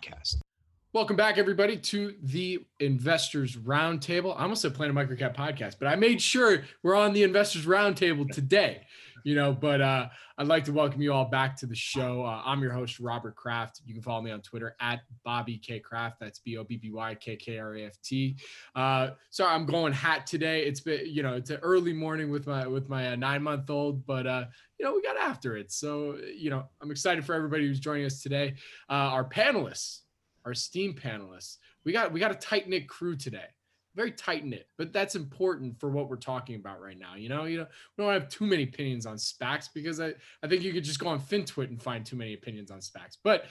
[0.00, 0.49] podcast.
[0.92, 4.36] Welcome back, everybody, to the Investors Roundtable.
[4.36, 8.28] I almost said Planet Microcap podcast, but I made sure we're on the Investors Roundtable
[8.28, 8.80] today.
[9.22, 12.24] You know, but uh, I'd like to welcome you all back to the show.
[12.24, 13.82] Uh, I'm your host, Robert Kraft.
[13.86, 16.16] You can follow me on Twitter at Bobby K Kraft.
[16.18, 18.36] That's B O B B Y K K R A F T.
[18.74, 20.64] Uh, sorry, I'm going hat today.
[20.64, 23.70] It's been, you know, it's an early morning with my with my uh, nine month
[23.70, 24.46] old, but uh,
[24.76, 25.70] you know, we got after it.
[25.70, 28.54] So, you know, I'm excited for everybody who's joining us today.
[28.88, 30.00] Uh, our panelists,
[30.44, 33.46] our steam panelists, we got we got a tight knit crew today.
[33.96, 37.16] Very tight knit, but that's important for what we're talking about right now.
[37.16, 40.46] You know, you know, we don't have too many opinions on SPACs because I, I
[40.46, 43.16] think you could just go on FinTwit and find too many opinions on SPACs.
[43.24, 43.46] But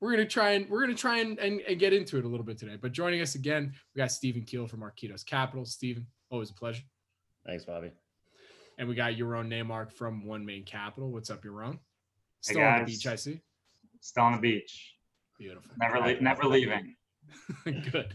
[0.00, 2.44] we're gonna try and we're gonna try and, and, and get into it a little
[2.44, 2.76] bit today.
[2.80, 5.64] But joining us again, we got Steven Kiel from Arquitos Capital.
[5.64, 6.82] Steven, always a pleasure.
[7.46, 7.92] Thanks, Bobby.
[8.78, 11.10] And we got Yaron Naymark from One Main Capital.
[11.10, 11.78] What's up, Yaron?
[12.40, 13.40] Still hey on the beach, I see.
[14.00, 14.95] Still on the beach.
[15.38, 15.70] Beautiful.
[15.78, 16.94] Never, le- never leaving.
[17.64, 18.14] Good.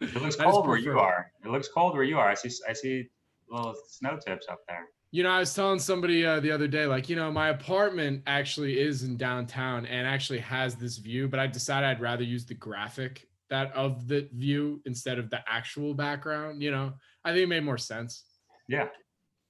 [0.00, 1.30] it looks cold where you are.
[1.44, 2.28] It looks cold where you are.
[2.28, 2.50] I see.
[2.68, 3.08] I see
[3.48, 4.86] little snow tips up there.
[5.12, 8.22] You know, I was telling somebody uh, the other day, like, you know, my apartment
[8.28, 12.46] actually is in downtown and actually has this view, but I decided I'd rather use
[12.46, 16.62] the graphic that of the view instead of the actual background.
[16.62, 16.92] You know,
[17.24, 18.24] I think it made more sense.
[18.68, 18.86] Yeah,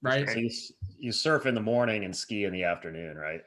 [0.01, 0.27] right?
[0.27, 0.49] So you,
[0.97, 3.41] you surf in the morning and ski in the afternoon, right?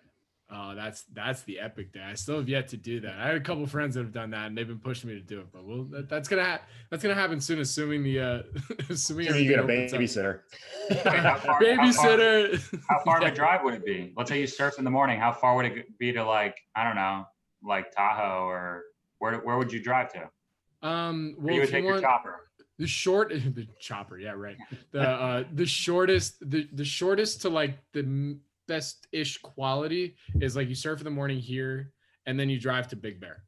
[0.57, 2.03] Oh, that's that's the epic day.
[2.03, 3.19] I still have yet to do that.
[3.19, 5.21] I had a couple friends that have done that, and they've been pushing me to
[5.21, 5.47] do it.
[5.53, 6.61] But well, that, that's gonna ha-
[6.91, 8.43] that's gonna happen soon, assuming the uh,
[8.89, 10.41] assuming you get a babysitter.
[10.91, 12.53] Wait, how far, babysitter.
[12.53, 13.29] How far, how far yeah.
[13.29, 14.13] of a drive would it be?
[14.17, 15.19] Let's say you surf in the morning.
[15.19, 17.27] How far would it be to like I don't know,
[17.63, 18.85] like Tahoe or
[19.19, 19.35] where?
[19.39, 20.89] Where would you drive to?
[20.89, 22.41] Um, well, or you would take you want, your chopper
[22.77, 24.57] the short the chopper yeah right
[24.91, 28.37] the uh the shortest the the shortest to like the
[28.67, 31.93] best ish quality is like you surf in the morning here
[32.27, 33.45] and then you drive to big bear.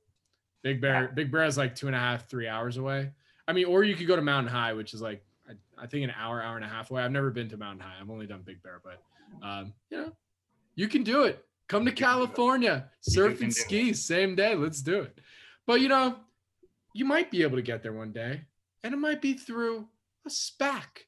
[0.62, 1.10] Big bear yeah.
[1.14, 3.10] big bear is like two and a half three hours away.
[3.48, 5.52] I mean or you could go to mountain high which is like I,
[5.84, 7.02] I think an hour hour and a half away.
[7.02, 7.94] I've never been to mountain high.
[8.00, 9.02] I've only done big bear but
[9.46, 10.12] um you know
[10.74, 11.44] you can do it.
[11.68, 12.90] Come to california.
[13.00, 14.54] Surf and ski same day.
[14.54, 15.18] Let's do it.
[15.66, 16.16] But you know
[16.94, 18.42] you might be able to get there one day
[18.82, 19.88] and it might be through
[20.24, 21.06] a SPAC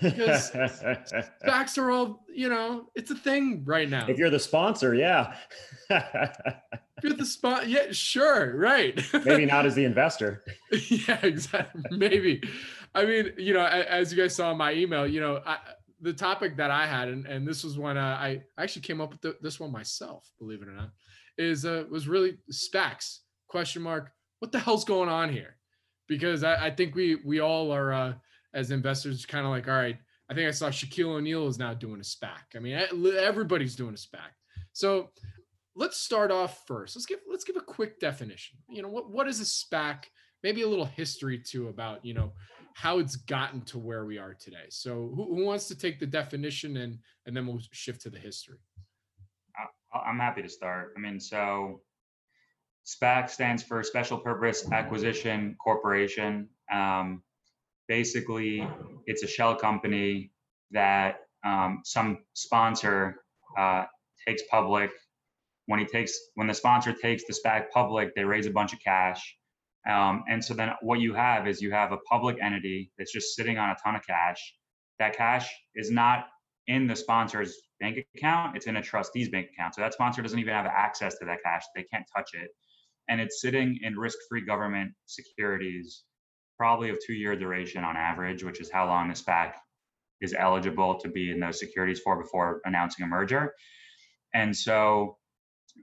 [0.00, 4.06] because SPACs are all, you know, it's a thing right now.
[4.08, 5.34] If you're the sponsor, yeah.
[5.90, 9.00] if you're the spot, yeah, sure, right.
[9.24, 10.44] Maybe not as the investor.
[10.88, 11.82] yeah, exactly.
[11.90, 12.42] Maybe.
[12.94, 15.58] I mean, you know, as you guys saw in my email, you know, I,
[16.00, 19.12] the topic that I had, and, and this was when uh, I actually came up
[19.12, 20.90] with the, this one myself, believe it or not,
[21.38, 24.10] is uh, was really SPACs question mark.
[24.40, 25.56] What the hell's going on here?
[26.10, 28.12] because I, I think we we all are uh,
[28.54, 29.98] as investors kind of like, all right.
[30.30, 32.54] I think I saw Shaquille O'Neal is now doing a SPAC.
[32.54, 32.80] I mean,
[33.18, 34.30] everybody's doing a SPAC.
[34.72, 35.10] So
[35.74, 36.94] let's start off first.
[36.94, 38.58] Let's give let's give a quick definition.
[38.68, 40.04] You know, what what is a SPAC?
[40.44, 42.32] Maybe a little history too about you know
[42.74, 44.66] how it's gotten to where we are today.
[44.68, 48.18] So who, who wants to take the definition and and then we'll shift to the
[48.18, 48.58] history.
[49.92, 50.94] I'm happy to start.
[50.96, 51.80] I mean, so
[52.86, 56.48] SPAC stands for Special Purpose Acquisition Corporation.
[56.72, 57.22] Um,
[57.90, 58.66] basically,
[59.06, 60.30] it's a shell company
[60.70, 63.16] that um, some sponsor
[63.58, 63.84] uh,
[64.26, 64.90] takes public.
[65.66, 68.78] When he takes, when the sponsor takes the SPAC public, they raise a bunch of
[68.78, 69.36] cash.
[69.90, 73.34] Um, and so then what you have is you have a public entity that's just
[73.34, 74.54] sitting on a ton of cash.
[75.00, 76.26] That cash is not
[76.68, 79.74] in the sponsor's bank account, it's in a trustee's bank account.
[79.74, 81.64] So that sponsor doesn't even have access to that cash.
[81.74, 82.50] They can't touch it
[83.10, 86.04] and it's sitting in risk-free government securities,
[86.60, 89.54] probably of two-year duration on average, which is how long the SPAC
[90.20, 93.54] is eligible to be in those securities for before announcing a merger.
[94.34, 95.16] And so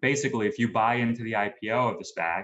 [0.04, 2.44] basically, if you buy into the IPO of the SPAC,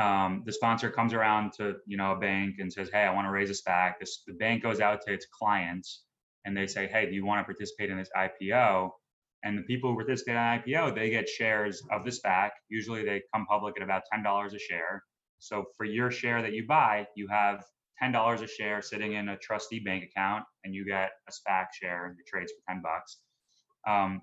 [0.00, 3.26] um, the sponsor comes around to you know a bank and says, "Hey, I want
[3.26, 6.04] to raise a SPAC." This, the bank goes out to its clients
[6.44, 8.90] and they say, "Hey, do you want to participate in this IPO?"
[9.42, 12.50] And the people who participate in IPO, they get shares of the SPAC.
[12.68, 15.02] Usually they come public at about $10 a share.
[15.42, 17.64] So for your share that you buy, you have
[18.00, 22.14] $10 a share sitting in a trustee bank account and you get a SPAC share
[22.16, 23.18] that trades for 10 bucks.
[23.84, 24.22] Um,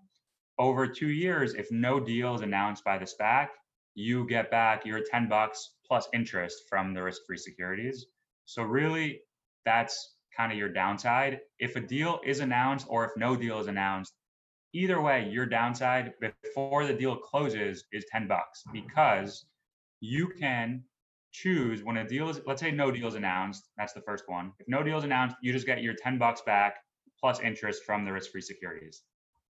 [0.57, 3.47] over two years, if no deal is announced by the SPAC,
[3.95, 8.05] you get back your 10 bucks plus interest from the risk-free securities.
[8.45, 9.19] So really
[9.65, 11.41] that's kind of your downside.
[11.59, 14.13] If a deal is announced or if no deal is announced,
[14.73, 19.43] either way, your downside before the deal closes is 10 bucks because
[19.99, 20.81] you can
[21.31, 23.69] choose when a deal is, let's say no deal is announced.
[23.77, 24.53] That's the first one.
[24.59, 26.77] If no deal is announced, you just get your 10 bucks back
[27.19, 29.03] plus interest from the risk free securities.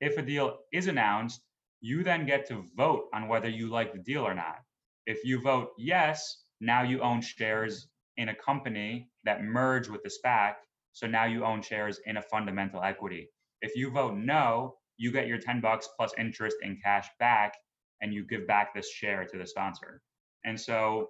[0.02, 1.42] If a deal is announced,
[1.82, 4.58] you then get to vote on whether you like the deal or not.
[5.06, 7.88] If you vote yes, now you own shares
[8.18, 10.54] in a company that merged with the SPAC.
[10.94, 13.30] So now you own shares in a fundamental equity.
[13.62, 17.54] If you vote no, you get your 10 bucks plus interest in cash back
[18.02, 20.02] and you give back this share to the sponsor.
[20.46, 21.10] And so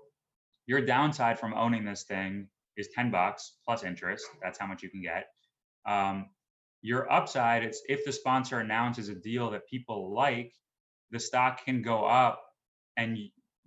[0.70, 4.28] your downside from owning this thing is 10 bucks plus interest.
[4.40, 5.26] That's how much you can get.
[5.88, 6.30] Um,
[6.84, 10.54] your upside is if the sponsor announces a deal that people like,
[11.10, 12.44] the stock can go up
[12.98, 13.18] and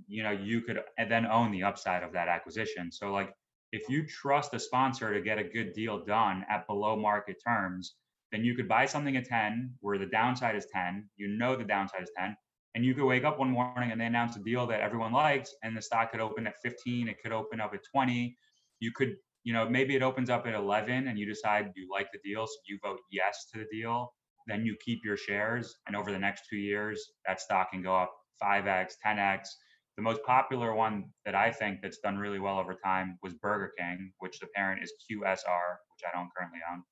[0.07, 0.79] you know you could
[1.09, 2.93] then own the upside of that acquisition.
[2.93, 3.35] So like
[3.73, 7.97] if you trust the sponsor to get a good deal done at below market terms,
[8.31, 11.65] then you could buy something at 10 where the downside is 10, you know the
[11.65, 12.37] downside is 10,
[12.75, 15.55] and you could wake up one morning and they announce a deal that everyone likes
[15.63, 18.37] and the stock could open at 15, it could open up at 20.
[18.81, 22.09] You could you know, maybe it opens up at 11 and you decide you like
[22.13, 24.13] the deal, so you vote yes to the deal.
[24.47, 27.97] Then you keep your shares, and over the next two years, that stock can go
[27.97, 29.49] up 5x, 10x.
[29.97, 33.73] The most popular one that I think that's done really well over time was Burger
[33.79, 36.83] King, which the parent is QSR, which I don't currently own.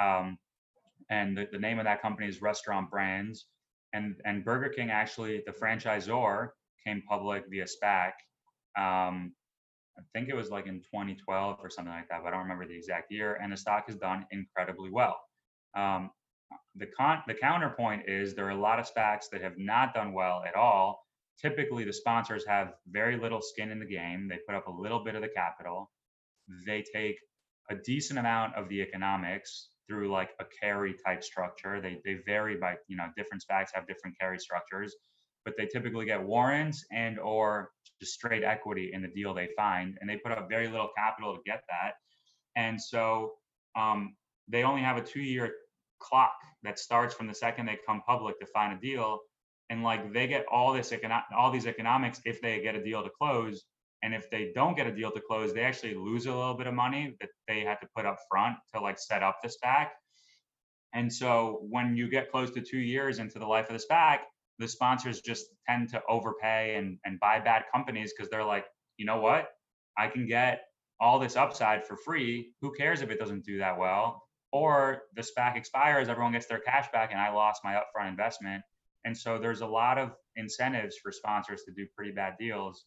[0.00, 0.38] Um,
[1.10, 3.46] and the, the name of that company is Restaurant Brands.
[3.92, 6.48] And and Burger King actually, the franchisor
[6.86, 8.12] came public via SPAC.
[8.76, 9.32] Um,
[9.98, 12.66] I think it was like in 2012 or something like that, but I don't remember
[12.66, 13.38] the exact year.
[13.42, 15.16] And the stock has done incredibly well.
[15.76, 16.10] Um,
[16.76, 20.12] the con the counterpoint is there are a lot of SPACs that have not done
[20.12, 21.04] well at all.
[21.40, 24.28] Typically, the sponsors have very little skin in the game.
[24.28, 25.90] They put up a little bit of the capital.
[26.66, 27.16] They take
[27.70, 31.80] a decent amount of the economics through like a carry type structure.
[31.80, 34.94] They they vary by you know different SPACs have different carry structures
[35.48, 37.70] but they typically get warrants and or
[38.00, 41.34] just straight equity in the deal they find and they put up very little capital
[41.34, 41.92] to get that
[42.54, 43.32] and so
[43.76, 44.14] um,
[44.46, 45.50] they only have a two year
[46.00, 49.18] clock that starts from the second they come public to find a deal
[49.70, 53.02] and like they get all this econo- all these economics if they get a deal
[53.02, 53.64] to close
[54.02, 56.66] and if they don't get a deal to close they actually lose a little bit
[56.66, 59.88] of money that they had to put up front to like set up the SPAC
[60.94, 64.20] and so when you get close to two years into the life of the SPAC
[64.58, 68.66] the sponsors just tend to overpay and, and buy bad companies because they're like,
[68.96, 69.48] you know what?
[69.96, 70.62] I can get
[71.00, 72.52] all this upside for free.
[72.60, 74.22] Who cares if it doesn't do that well?
[74.50, 78.62] Or the SPAC expires, everyone gets their cash back, and I lost my upfront investment.
[79.04, 82.84] And so there's a lot of incentives for sponsors to do pretty bad deals.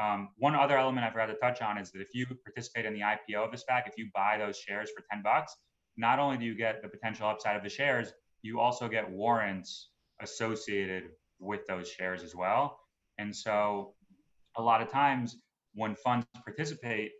[0.00, 2.94] Um, one other element I forgot to touch on is that if you participate in
[2.94, 5.54] the IPO of the SPAC, if you buy those shares for 10 bucks,
[5.96, 8.12] not only do you get the potential upside of the shares,
[8.42, 12.78] you also get warrants associated with those shares as well.
[13.18, 13.94] And so
[14.56, 15.36] a lot of times
[15.74, 17.12] when funds participate,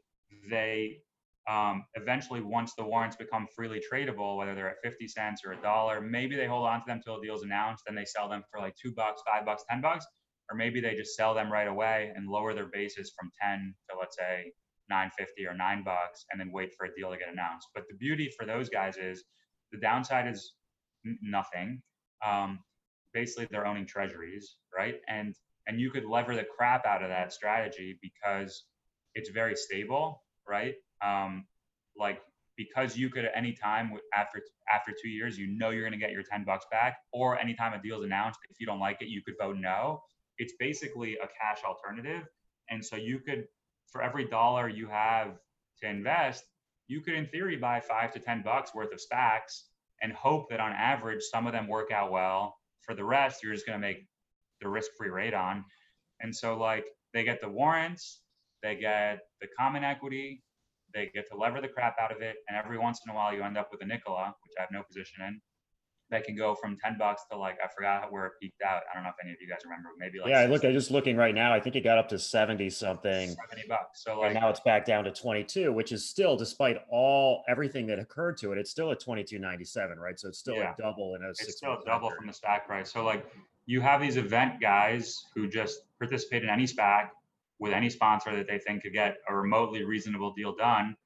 [0.48, 1.02] they
[1.48, 5.60] um, eventually, once the warrants become freely tradable, whether they're at 50 cents or a
[5.60, 8.44] dollar, maybe they hold on to them till the deal's announced, then they sell them
[8.50, 10.06] for like two bucks, five bucks, 10 bucks,
[10.50, 13.96] or maybe they just sell them right away and lower their basis from 10 to
[13.98, 14.52] let's say
[14.88, 17.68] 950 or nine bucks and then wait for a deal to get announced.
[17.74, 19.24] But the beauty for those guys is
[19.72, 20.54] the downside is
[21.06, 21.80] n- nothing.
[22.26, 22.58] Um,
[23.14, 24.96] basically they're owning treasuries, right?
[25.08, 25.34] And
[25.66, 28.64] and you could lever the crap out of that strategy because
[29.14, 30.74] it's very stable, right?
[31.04, 31.46] Um,
[31.96, 32.20] like
[32.56, 34.42] because you could at any time after
[34.72, 37.72] after two years, you know you're going to get your ten bucks back, or anytime
[37.72, 40.02] a deal is announced, if you don't like it, you could vote no.
[40.40, 42.26] It's basically a cash alternative,
[42.70, 43.46] and so you could
[43.92, 45.38] for every dollar you have
[45.82, 46.44] to invest,
[46.88, 49.64] you could in theory buy five to ten bucks worth of SPACs
[50.02, 52.56] and hope that on average some of them work out well.
[52.80, 54.06] For the rest, you're just going to make
[54.60, 55.64] the risk-free rate on.
[56.20, 58.20] And so like they get the warrants,
[58.62, 60.42] they get the common equity,
[60.94, 63.34] they get to lever the crap out of it, and every once in a while
[63.34, 65.40] you end up with a Nikola, which I have no position in,
[66.10, 68.82] that can go from 10 bucks to like I forgot where it peaked out.
[68.90, 70.72] I don't know if any of you guys remember, maybe like Yeah, I look, I'm
[70.72, 71.52] just looking right now.
[71.54, 73.28] I think it got up to 70 something.
[73.50, 74.02] 70 bucks.
[74.02, 77.98] So And now it's back down to 22, which is still despite all everything that
[77.98, 80.18] occurred to it, it's still at 22.97, right?
[80.18, 80.74] So it's still Yeah.
[80.76, 82.90] a double in a it's still double from the SPAC price.
[82.92, 83.24] So like
[83.66, 87.10] you have these event guys who just participate in any SPAC
[87.60, 90.96] with any sponsor that they think could get a remotely reasonable deal done.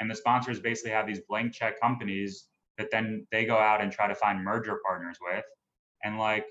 [0.00, 2.48] And the sponsors basically have these blank check companies
[2.78, 5.44] that then they go out and try to find merger partners with.
[6.04, 6.46] And like,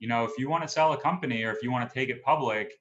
[0.00, 2.08] you know, if you want to sell a company or if you want to take
[2.08, 2.72] it public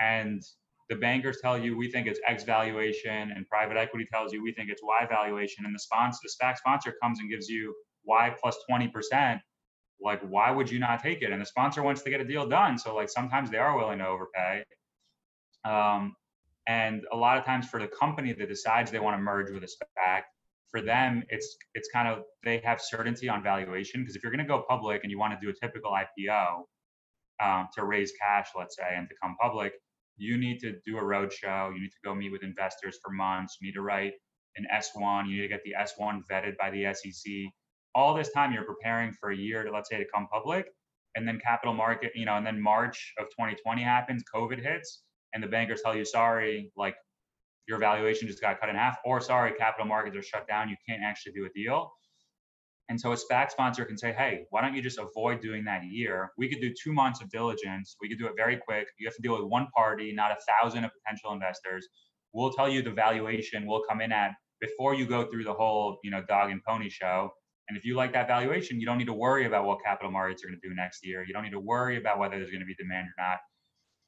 [0.00, 0.42] and
[0.88, 4.52] the bankers tell you we think it's X valuation and private equity tells you we
[4.52, 8.34] think it's Y valuation and the sponsor the SPAC sponsor comes and gives you Y
[8.40, 9.40] plus 20%,
[10.00, 11.32] like why would you not take it?
[11.32, 12.78] And the sponsor wants to get a deal done.
[12.78, 14.62] So like sometimes they are willing to overpay.
[15.64, 16.14] Um,
[16.68, 19.62] and a lot of times for the company that decides they want to merge with
[19.64, 20.22] a SPAC,
[20.76, 24.44] for them it's it's kind of they have certainty on valuation because if you're going
[24.44, 26.64] to go public and you want to do a typical IPO
[27.42, 29.72] um, to raise cash, let's say, and to come public,
[30.16, 31.74] you need to do a roadshow.
[31.74, 33.56] You need to go meet with investors for months.
[33.60, 34.12] You need to write
[34.56, 35.28] an S1.
[35.28, 37.32] You need to get the S1 vetted by the SEC.
[37.94, 40.66] All this time you're preparing for a year to let's say to come public,
[41.14, 45.02] and then capital market, you know, and then March of 2020 happens, COVID hits,
[45.32, 46.96] and the bankers tell you, sorry, like
[47.68, 50.68] your valuation just got cut in half, or sorry, capital markets are shut down.
[50.68, 51.92] You can't actually do a deal.
[52.88, 55.84] And so a SPAC sponsor can say, hey, why don't you just avoid doing that
[55.84, 56.30] year?
[56.38, 57.96] We could do two months of diligence.
[58.00, 58.86] We could do it very quick.
[58.98, 61.88] You have to deal with one party, not a thousand of potential investors.
[62.32, 65.98] We'll tell you the valuation we'll come in at before you go through the whole,
[66.04, 67.30] you know, dog and pony show.
[67.68, 70.44] And if you like that valuation, you don't need to worry about what capital markets
[70.44, 71.24] are going to do next year.
[71.26, 73.38] You don't need to worry about whether there's going to be demand or not.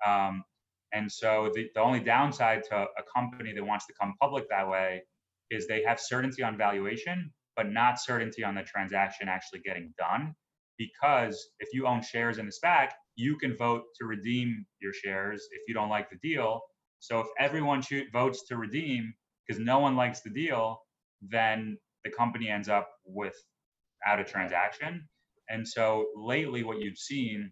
[0.07, 0.45] Um,
[0.92, 4.68] and so the, the only downside to a company that wants to come public that
[4.68, 5.02] way
[5.50, 10.35] is they have certainty on valuation, but not certainty on the transaction actually getting done.
[10.78, 15.49] Because if you own shares in the SPAC, you can vote to redeem your shares
[15.50, 16.61] if you don't like the deal.
[17.00, 19.12] So if everyone votes to redeem
[19.47, 20.80] because no one likes the deal,
[21.21, 25.09] then the company ends up without a transaction.
[25.49, 27.50] And so lately, what you've seen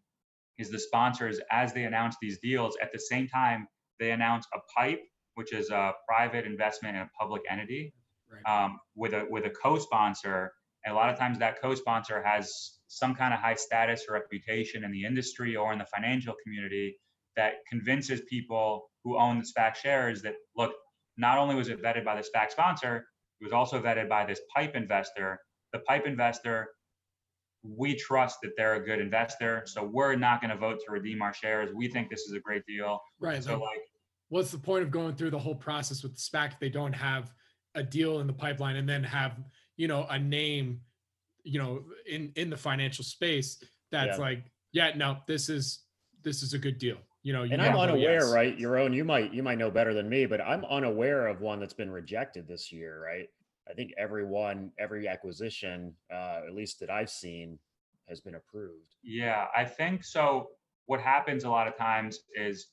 [0.59, 3.67] is the sponsors, as they announce these deals, at the same time,
[3.99, 5.01] they announce a PIPE,
[5.35, 7.93] which is a private investment in a public entity,
[8.31, 8.65] right.
[8.65, 10.53] um, with a with a co-sponsor.
[10.85, 14.85] And a lot of times, that co-sponsor has some kind of high status or reputation
[14.85, 16.97] in the industry or in the financial community
[17.37, 20.73] that convinces people who own the SPAC shares that look,
[21.17, 23.05] not only was it vetted by the SPAC sponsor,
[23.41, 25.39] it was also vetted by this PIPE investor.
[25.73, 26.69] The PIPE investor
[27.77, 29.63] we trust that they're a good investor.
[29.67, 31.71] So we're not going to vote to redeem our shares.
[31.75, 33.01] We think this is a great deal.
[33.19, 33.43] Right.
[33.43, 33.81] So like,
[34.29, 36.93] what's the point of going through the whole process with the SPAC if they don't
[36.93, 37.33] have
[37.75, 39.39] a deal in the pipeline and then have,
[39.77, 40.81] you know, a name,
[41.45, 44.25] you know, in in the financial space that's yeah.
[44.25, 45.81] like, yeah, no, this is
[46.23, 46.99] this is a good deal.
[47.23, 48.33] You know, you and I'm unaware, yes.
[48.33, 48.57] right?
[48.57, 51.75] Yaron, you might you might know better than me, but I'm unaware of one that's
[51.75, 53.29] been rejected this year, right?
[53.69, 57.59] I think everyone, every acquisition, uh, at least that I've seen,
[58.09, 58.95] has been approved.
[59.03, 60.49] Yeah, I think so.
[60.87, 62.69] What happens a lot of times is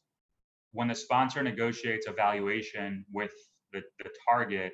[0.71, 3.31] when the sponsor negotiates a valuation with
[3.71, 4.73] the, the target,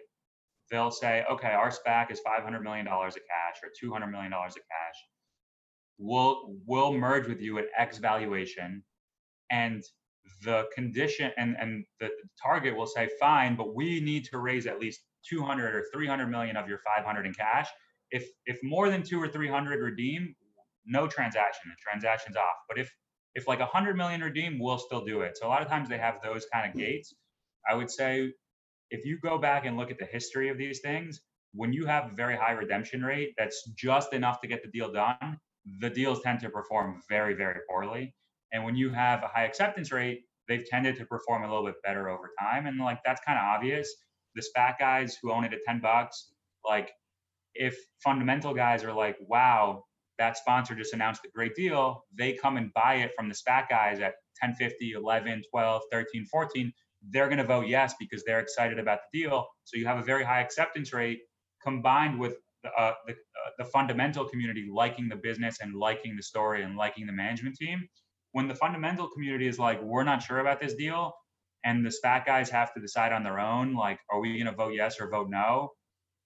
[0.69, 4.95] they'll say, okay, our SPAC is $500 million of cash or $200 million of cash.
[5.97, 8.83] We'll, we'll merge with you at X valuation.
[9.51, 9.83] And
[10.43, 12.09] the condition and, and the
[12.41, 16.57] target will say, fine, but we need to raise at least 200 or 300 million
[16.57, 17.67] of your 500 in cash.
[18.11, 20.35] If if more than two or 300 redeem,
[20.85, 21.63] no transaction.
[21.65, 22.57] The transaction's off.
[22.67, 22.91] But if
[23.35, 25.37] if like 100 million redeem, we'll still do it.
[25.37, 27.13] So a lot of times they have those kind of gates.
[27.69, 28.33] I would say
[28.89, 31.21] if you go back and look at the history of these things,
[31.53, 34.91] when you have a very high redemption rate that's just enough to get the deal
[34.91, 35.39] done,
[35.79, 38.15] the deals tend to perform very, very poorly.
[38.51, 41.75] And when you have a high acceptance rate, they've tended to perform a little bit
[41.83, 42.65] better over time.
[42.65, 43.93] And like that's kind of obvious
[44.35, 46.31] the SPAC guys who own it at 10 bucks,
[46.67, 46.91] like
[47.55, 49.83] if fundamental guys are like, wow,
[50.17, 53.69] that sponsor just announced a great deal, they come and buy it from the SPAC
[53.69, 56.73] guys at 10, 50, 11, 12, 13, 14,
[57.09, 59.47] they're going to vote yes because they're excited about the deal.
[59.63, 61.19] So you have a very high acceptance rate
[61.63, 66.23] combined with the, uh, the, uh, the fundamental community liking the business and liking the
[66.23, 67.87] story and liking the management team.
[68.33, 71.13] When the fundamental community is like, we're not sure about this deal,
[71.63, 74.55] and the SPAC guys have to decide on their own, like, are we going to
[74.55, 75.71] vote yes or vote no?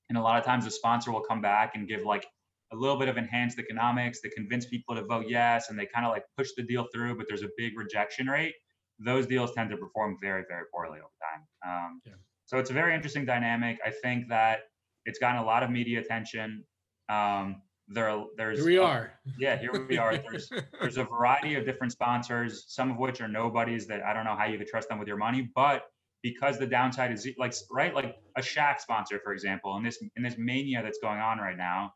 [0.09, 2.25] And a lot of times the sponsor will come back and give like
[2.71, 6.05] a little bit of enhanced economics to convince people to vote yes, and they kind
[6.05, 8.53] of like push the deal through, but there's a big rejection rate.
[8.99, 11.47] Those deals tend to perform very, very poorly over time.
[11.65, 12.13] Um, yeah.
[12.45, 13.79] So it's a very interesting dynamic.
[13.85, 14.59] I think that
[15.05, 16.63] it's gotten a lot of media attention.
[17.09, 17.61] Um,
[17.93, 19.13] there there's here we are.
[19.37, 20.17] yeah here we are.
[20.17, 20.49] There's
[20.81, 24.35] there's a variety of different sponsors some of which are nobodies that i don't know
[24.35, 25.83] how you could trust them with your money but
[26.21, 30.23] because the downside is like right like a Shaq sponsor for example in this in
[30.23, 31.93] this mania that's going on right now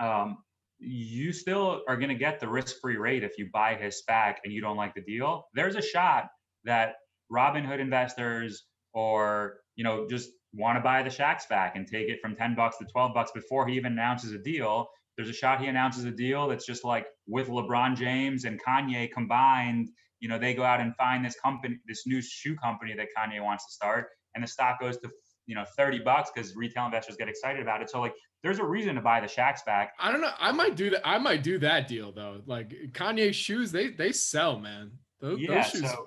[0.00, 0.38] um
[0.78, 4.52] you still are going to get the risk-free rate if you buy his SPAC and
[4.52, 5.46] you don't like the deal.
[5.54, 6.28] There's a shot
[6.64, 6.94] that
[7.32, 12.20] Robinhood investors or you know just want to buy the Shaq SPAC and take it
[12.20, 14.88] from 10 bucks to 12 bucks before he even announces a deal.
[15.16, 19.10] there's a shot he announces a deal that's just like with LeBron James and Kanye
[19.12, 19.88] combined.
[20.20, 23.42] You know, they go out and find this company, this new shoe company that Kanye
[23.42, 25.10] wants to start, and the stock goes to
[25.46, 27.90] you know 30 bucks because retail investors get excited about it.
[27.90, 29.88] So like, there's a reason to buy the Shaq SPAC.
[29.98, 30.32] I don't know.
[30.38, 31.06] I might do that.
[31.06, 32.40] I might do that deal though.
[32.46, 34.92] Like Kanye shoes, they they sell, man.
[35.20, 35.54] Those, yeah.
[35.54, 35.90] those shoes.
[35.90, 36.06] So,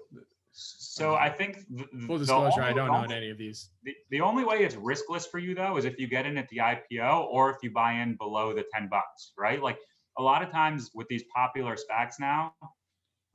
[0.97, 3.69] so I think the, Full disclosure, only, I don't know only, any of these.
[3.83, 6.49] The, the only way it's riskless for you though is if you get in at
[6.49, 9.61] the IPO or if you buy in below the 10 bucks, right?
[9.61, 9.77] Like
[10.17, 12.53] a lot of times with these popular SPACs now,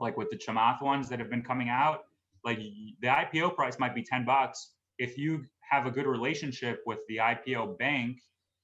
[0.01, 2.01] like with the Chamath ones that have been coming out,
[2.45, 4.73] like the IPO price might be 10 bucks.
[4.99, 8.19] If you have a good relationship with the IPO bank,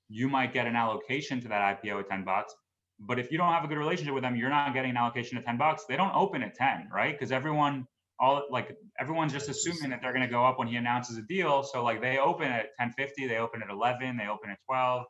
[0.09, 2.55] you might get an allocation to that IPO at 10 bucks.
[3.01, 5.39] But if you don't have a good relationship with them, you're not getting an allocation
[5.39, 5.85] of 10 bucks.
[5.89, 7.17] They don't open at 10, right?
[7.17, 7.87] Because everyone
[8.21, 11.23] all like everyone's just assuming that they're going to go up when he announces a
[11.23, 11.63] deal.
[11.63, 15.05] So like they open at 1050, they open at 11, they open at 12.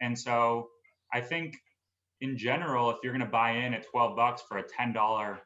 [0.00, 0.68] And so
[1.12, 1.56] I think
[2.20, 5.38] in general, if you're going to buy in at 12 bucks for a $10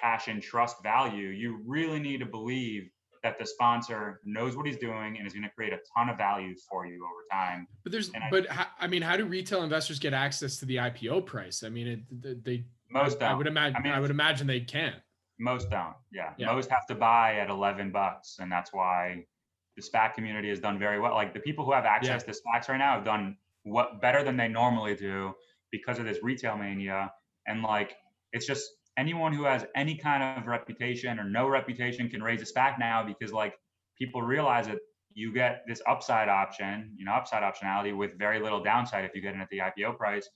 [0.00, 2.90] cash and trust value, you really need to believe
[3.22, 6.16] that the sponsor knows what he's doing and is going to create a ton of
[6.18, 7.66] value for you over time.
[7.82, 10.66] But there's, And I- but how, I mean, how do retail investors get access to
[10.66, 11.62] the IPO price?
[11.64, 11.86] I mean,
[12.22, 14.96] it, they, Most I, I would imagine, I mean, I would imagine they can't.
[15.38, 15.94] Most don't.
[16.12, 16.32] Yeah.
[16.38, 16.52] Yeah.
[16.52, 18.36] Most have to buy at 11 bucks.
[18.40, 19.24] And that's why
[19.76, 21.14] the SPAC community has done very well.
[21.14, 24.36] Like the people who have access to SPACs right now have done what better than
[24.36, 25.34] they normally do
[25.70, 27.12] because of this retail mania.
[27.46, 27.96] And like,
[28.32, 28.64] it's just
[28.96, 33.04] anyone who has any kind of reputation or no reputation can raise a SPAC now
[33.04, 33.54] because like
[33.98, 34.78] people realize that
[35.12, 39.22] you get this upside option, you know, upside optionality with very little downside if you
[39.22, 40.28] get in at the IPO price.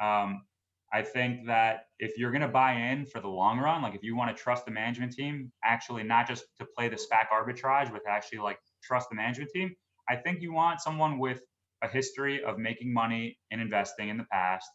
[0.00, 0.42] Um,
[0.92, 4.02] I think that if you're going to buy in for the long run, like if
[4.02, 7.92] you want to trust the management team, actually not just to play the SPAC arbitrage,
[7.92, 9.74] but actually like trust the management team,
[10.08, 11.42] I think you want someone with
[11.82, 14.68] a history of making money and investing in the past.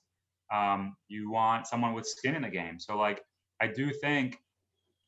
[0.53, 2.79] Um, you want someone with skin in the game.
[2.79, 3.21] So like
[3.59, 4.37] I do think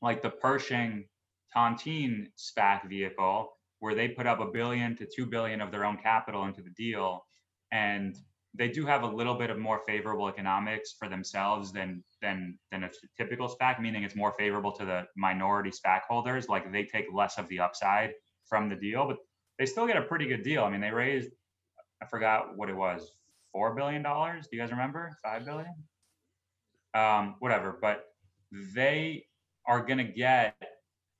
[0.01, 1.05] like the Pershing
[1.55, 5.97] Tontine SPAC vehicle, where they put up a billion to two billion of their own
[5.97, 7.25] capital into the deal,
[7.71, 8.15] and
[8.57, 12.83] they do have a little bit of more favorable economics for themselves than than than
[12.83, 16.47] a typical SPAC, meaning it's more favorable to the minority SPAC holders.
[16.47, 18.11] Like they take less of the upside
[18.47, 19.17] from the deal, but
[19.59, 20.63] they still get a pretty good deal.
[20.63, 21.31] I mean, they raised
[22.01, 23.11] I forgot what it was,
[23.51, 24.47] four billion dollars.
[24.47, 25.17] Do you guys remember?
[25.23, 25.73] Five billion?
[26.93, 27.77] Um, whatever.
[27.81, 28.05] But
[28.73, 29.25] they
[29.67, 30.55] are gonna get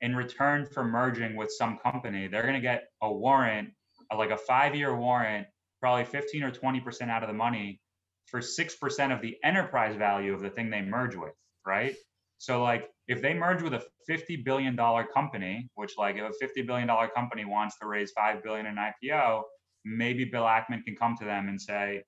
[0.02, 3.70] in return for merging with some company, they're gonna get a warrant,
[4.16, 5.48] like a five-year warrant
[5.86, 7.80] probably 15 or 20% out of the money
[8.26, 11.96] for 6% of the enterprise value of the thing they merge with, right?
[12.40, 16.34] So like if they merge with a 50 billion dollar company, which like if a
[16.42, 19.44] 50 billion dollar company wants to raise 5 billion in IPO,
[19.86, 22.02] maybe Bill Ackman can come to them and say,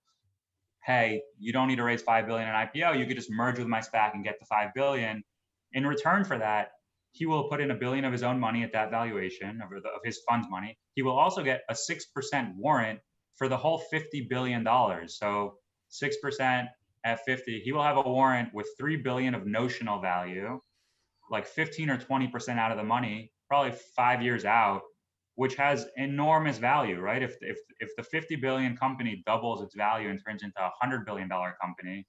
[0.83, 3.67] "Hey, you don't need to raise 5 billion in IPO, you could just merge with
[3.67, 5.23] my SPAC and get the 5 billion."
[5.73, 6.71] In return for that,
[7.11, 9.87] he will put in a billion of his own money at that valuation of, the,
[9.89, 10.79] of his fund's money.
[10.95, 12.99] He will also get a 6% warrant
[13.37, 14.65] for the whole $50 billion.
[15.07, 15.55] So
[15.91, 16.67] 6%
[17.05, 20.59] at 50, he will have a warrant with 3 billion of notional value,
[21.31, 24.81] like 15 or 20% out of the money, probably five years out,
[25.35, 27.21] which has enormous value, right?
[27.21, 31.05] If, if, if the 50 billion company doubles its value and turns into a hundred
[31.05, 32.07] billion dollar company,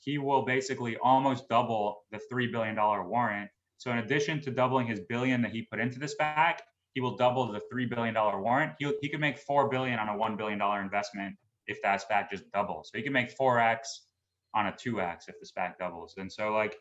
[0.00, 3.48] he will basically almost double the $3 billion warrant.
[3.78, 6.58] So in addition to doubling his billion that he put into this SPAC,
[6.94, 8.72] he will double the three billion dollar warrant.
[8.78, 12.30] He he could make four billion on a one billion dollar investment if that SPAC
[12.30, 12.90] just doubles.
[12.90, 14.06] So he can make four x
[14.54, 16.14] on a two x if the SPAC doubles.
[16.16, 16.76] And so like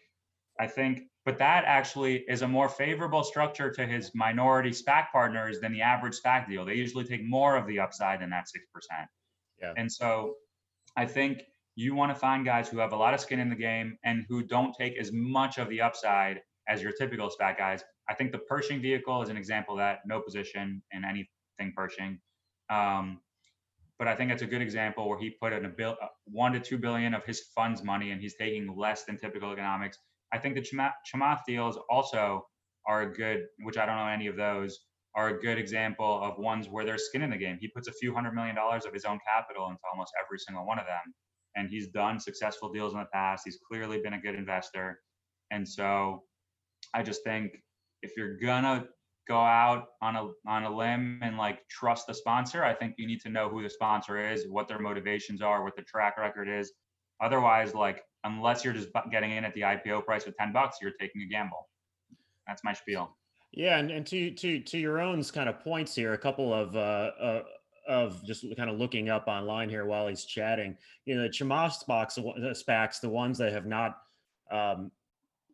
[0.60, 5.60] I think, but that actually is a more favorable structure to his minority SPAC partners
[5.60, 6.64] than the average SPAC deal.
[6.64, 9.10] They usually take more of the upside than that six percent.
[9.60, 9.74] Yeah.
[9.78, 10.36] And so
[10.96, 11.44] I think
[11.76, 14.26] you want to find guys who have a lot of skin in the game and
[14.30, 17.84] who don't take as much of the upside as your typical SPAC guys.
[18.10, 22.20] I think the Pershing vehicle is an example that, no position in anything Pershing.
[22.70, 23.20] Um,
[24.00, 26.52] but I think it's a good example where he put in a bill, uh, one
[26.54, 29.98] to two billion of his funds money, and he's taking less than typical economics.
[30.34, 32.46] I think the Chamath deals also
[32.88, 34.80] are a good, which I don't know any of those,
[35.16, 37.58] are a good example of ones where there's skin in the game.
[37.62, 40.66] He puts a few hundred million dollars of his own capital into almost every single
[40.66, 41.14] one of them,
[41.56, 43.44] and he's done successful deals in the past.
[43.46, 45.00] He's clearly been a good investor,
[45.52, 46.24] and so
[46.96, 47.52] I just think
[48.04, 48.86] if you're gonna
[49.28, 53.08] go out on a on a limb and like trust the sponsor, I think you
[53.08, 56.48] need to know who the sponsor is, what their motivations are, what their track record
[56.48, 56.74] is.
[57.22, 60.92] Otherwise, like unless you're just getting in at the IPO price of 10 bucks, you're
[61.00, 61.68] taking a gamble.
[62.48, 63.16] That's my spiel.
[63.52, 67.12] Yeah, and, and to to to Yaron kind of points here, a couple of uh,
[67.22, 67.44] uh,
[67.88, 71.84] of just kind of looking up online here while he's chatting, you know, the Chamath
[71.84, 74.00] SPACs, the SPACs, the ones that have not
[74.52, 74.92] um,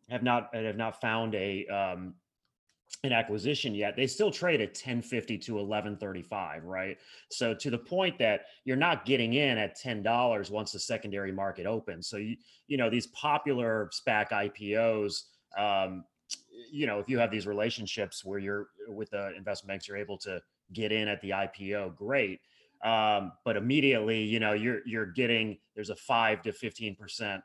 [0.08, 2.14] have not have not found a um,
[3.04, 6.98] an acquisition yet, they still trade at 1050 to 1135, right?
[7.30, 11.66] So to the point that you're not getting in at $10 once the secondary market
[11.66, 12.08] opens.
[12.08, 15.22] So you you know these popular SPAC IPOs,
[15.56, 16.04] um,
[16.70, 20.18] you know if you have these relationships where you're with the investment banks, you're able
[20.18, 20.40] to
[20.72, 22.40] get in at the IPO, great.
[22.84, 27.42] Um, but immediately, you know, you're you're getting there's a five to 15 percent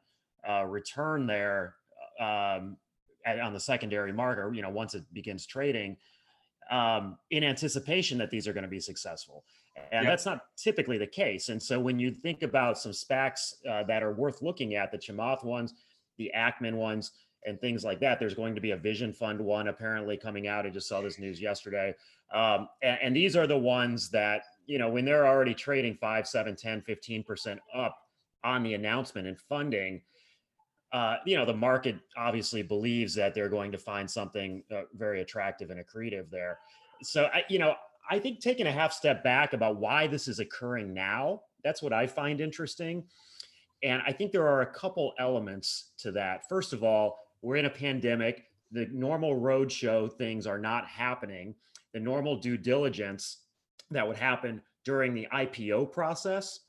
[0.47, 1.75] uh, return there
[2.19, 2.77] um,
[3.25, 5.97] at, on the secondary market, you know, once it begins trading,
[6.71, 9.43] um, in anticipation that these are going to be successful.
[9.91, 10.13] And yep.
[10.13, 11.49] that's not typically the case.
[11.49, 14.97] And so when you think about some SPACs uh, that are worth looking at, the
[14.97, 15.73] Chamath ones,
[16.17, 17.11] the Ackman ones,
[17.45, 20.65] and things like that, there's going to be a Vision Fund one apparently coming out.
[20.65, 21.93] I just saw this news yesterday.
[22.33, 26.27] Um, and, and these are the ones that, you know, when they're already trading 5,
[26.27, 27.97] 7, 10, 15% up
[28.43, 30.01] on the announcement and funding,
[30.93, 35.21] uh, you know, the market obviously believes that they're going to find something uh, very
[35.21, 36.59] attractive and accretive there.
[37.03, 37.75] So, I, you know,
[38.09, 41.91] I think taking a half step back about why this is occurring now, that's what
[41.91, 43.03] I find interesting.
[43.83, 46.47] And I think there are a couple elements to that.
[46.47, 48.45] First of all, we're in a pandemic.
[48.71, 51.55] The normal roadshow things are not happening.
[51.93, 53.37] The normal due diligence
[53.91, 56.61] that would happen during the IPO process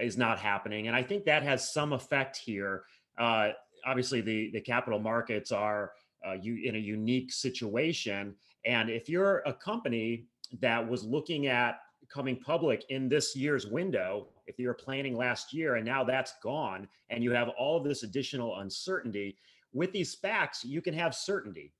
[0.00, 0.86] is not happening.
[0.86, 2.84] And I think that has some effect here.
[3.20, 3.50] Uh,
[3.86, 5.92] obviously the the capital markets are
[6.26, 8.34] uh, you in a unique situation.
[8.64, 10.26] And if you're a company
[10.60, 11.80] that was looking at
[12.12, 16.34] coming public in this year's window if you were planning last year and now that's
[16.42, 19.36] gone and you have all of this additional uncertainty
[19.72, 21.72] with these SPACs you can have certainty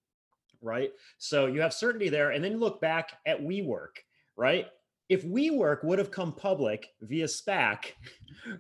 [0.62, 0.92] right?
[1.18, 3.96] So you have certainty there and then you look back at WeWork
[4.36, 4.68] right
[5.10, 7.94] if WeWork would have come public via SPAC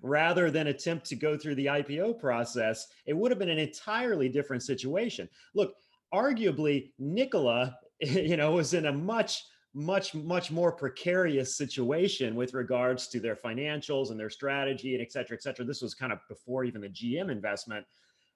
[0.02, 4.28] rather than attempt to go through the IPO process, it would have been an entirely
[4.28, 5.28] different situation.
[5.54, 5.74] Look,
[6.12, 13.06] arguably, Nikola, you know, was in a much, much, much more precarious situation with regards
[13.08, 15.64] to their financials and their strategy and et cetera, et cetera.
[15.64, 17.86] This was kind of before even the GM investment,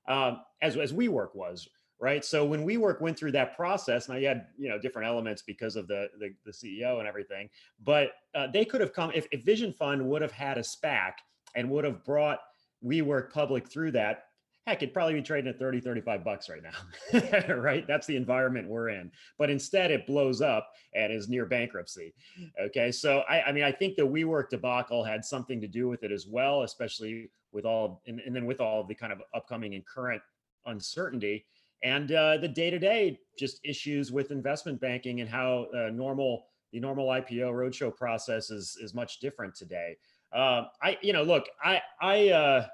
[0.07, 1.68] um, as, as WeWork was
[2.01, 2.25] right?
[2.25, 5.77] So when WeWork went through that process, now you had you know different elements because
[5.77, 7.49] of the the, the CEO and everything,
[7.83, 11.13] but uh, they could have come if, if Vision Fund would have had a SPAC
[11.55, 12.41] and would have brought
[12.85, 14.25] WeWork public through that.
[14.67, 17.87] Heck, it'd probably be trading at 30, 35 bucks right now, right?
[17.87, 19.13] That's the environment we're in.
[19.37, 22.15] But instead, it blows up and is near bankruptcy.
[22.59, 22.91] Okay.
[22.91, 26.11] So, I, I mean, I think the WeWork debacle had something to do with it
[26.11, 29.85] as well, especially with all, and, and then with all the kind of upcoming and
[29.85, 30.23] current
[30.65, 31.45] uncertainty
[31.85, 37.07] and uh, the day-to-day just issues with investment banking and how uh, normal the normal
[37.09, 39.97] IPO roadshow process is is much different today.
[40.33, 42.66] Uh, I you know look I I uh,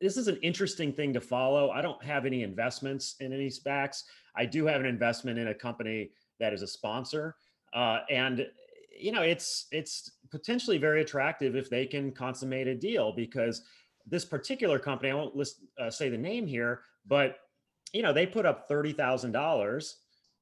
[0.00, 1.70] this is an interesting thing to follow.
[1.70, 4.02] I don't have any investments in any SPACs.
[4.34, 7.36] I do have an investment in a company that is a sponsor,
[7.72, 8.46] uh, and
[8.98, 13.62] you know it's it's potentially very attractive if they can consummate a deal because
[14.06, 17.36] this particular company I won't list uh, say the name here, but
[17.92, 19.94] you know, they put up $30,000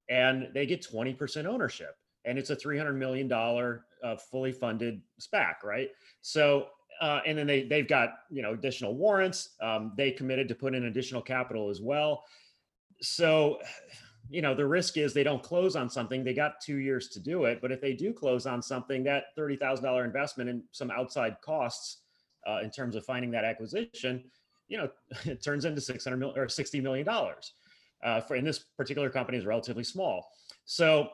[0.09, 1.97] and they get 20% ownership.
[2.25, 5.89] And it's a $300 million uh, fully funded SPAC, right?
[6.21, 6.69] So,
[7.01, 9.51] uh, and then they, they've got, you know, additional warrants.
[9.63, 12.25] Um, they committed to put in additional capital as well.
[13.01, 13.61] So,
[14.29, 16.23] you know, the risk is they don't close on something.
[16.25, 17.61] They got two years to do it.
[17.63, 22.03] But if they do close on something, that $30,000 investment and some outside costs
[22.47, 24.25] uh, in terms of finding that acquisition
[24.69, 24.89] you know,
[25.25, 27.53] it turns into 600 million or 60 million dollars.
[28.03, 30.31] Uh, for in this particular company is relatively small.
[30.67, 31.09] So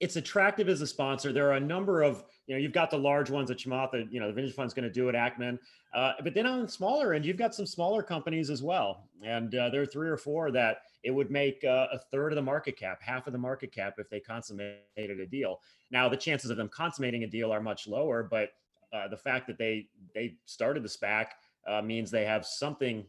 [0.00, 1.32] it's attractive as a sponsor.
[1.32, 4.18] There are a number of, you know, you've got the large ones at Chamath, you
[4.18, 5.58] know, the Vision Fund's going to do it, Ackman.
[5.94, 9.04] Uh, but then on the smaller end, you've got some smaller companies as well.
[9.24, 12.36] And uh, there are three or four that it would make uh, a third of
[12.36, 15.60] the market cap, half of the market cap if they consummated a deal.
[15.90, 18.50] Now, the chances of them consummating a deal are much lower, but
[18.92, 21.26] uh, the fact that they they started the SPAC
[21.68, 23.04] uh, means they have something,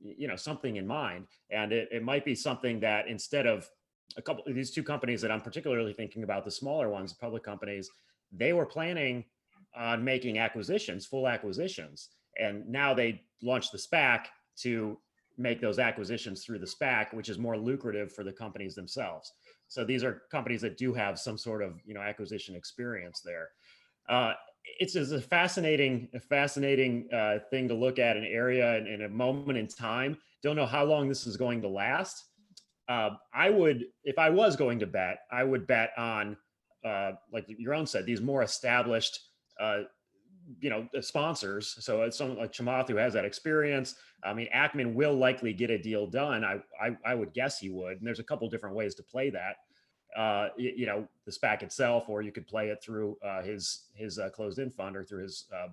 [0.00, 1.26] you know, something in mind.
[1.50, 3.68] And it, it might be something that instead of
[4.16, 7.42] a couple of these two companies that I'm particularly thinking about, the smaller ones, public
[7.42, 7.90] companies,
[8.32, 9.24] they were planning
[9.76, 12.10] on making acquisitions, full acquisitions.
[12.38, 14.26] And now they launched the SPAC
[14.58, 14.98] to
[15.36, 19.32] make those acquisitions through the SPAC, which is more lucrative for the companies themselves.
[19.68, 23.48] So these are companies that do have some sort of you know acquisition experience there.
[24.08, 28.88] Uh, it's, it's a fascinating, a fascinating uh, thing to look at an area and
[28.88, 30.16] in a moment in time.
[30.42, 32.22] Don't know how long this is going to last.
[32.88, 36.36] Uh, I would, if I was going to bet, I would bet on,
[36.84, 39.18] uh, like Yaron said, these more established
[39.58, 39.82] uh,
[40.60, 41.74] you know, sponsors.
[41.80, 43.94] So it's someone like Chamath who has that experience.
[44.22, 46.44] I mean, Ackman will likely get a deal done.
[46.44, 47.98] I, I, I would guess he would.
[47.98, 49.56] And there's a couple different ways to play that.
[50.16, 53.86] Uh, you, you, know, the SPAC itself, or you could play it through uh, his
[53.94, 55.70] his uh, closed-end fund or through his um,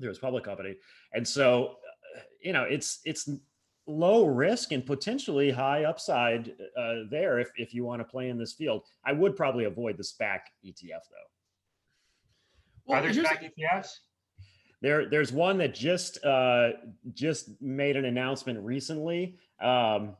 [0.00, 0.74] through his public company.
[1.12, 1.76] And so,
[2.16, 3.28] uh, you know, it's it's
[3.86, 8.38] low risk and potentially high upside uh, there if if you want to play in
[8.38, 8.82] this field.
[9.04, 11.28] I would probably avoid the SPAC ETF though.
[12.86, 13.98] Well, Are there SPAC ETFs?
[14.82, 16.70] There, there's one that just uh,
[17.12, 19.36] just made an announcement recently.
[19.60, 20.16] Um,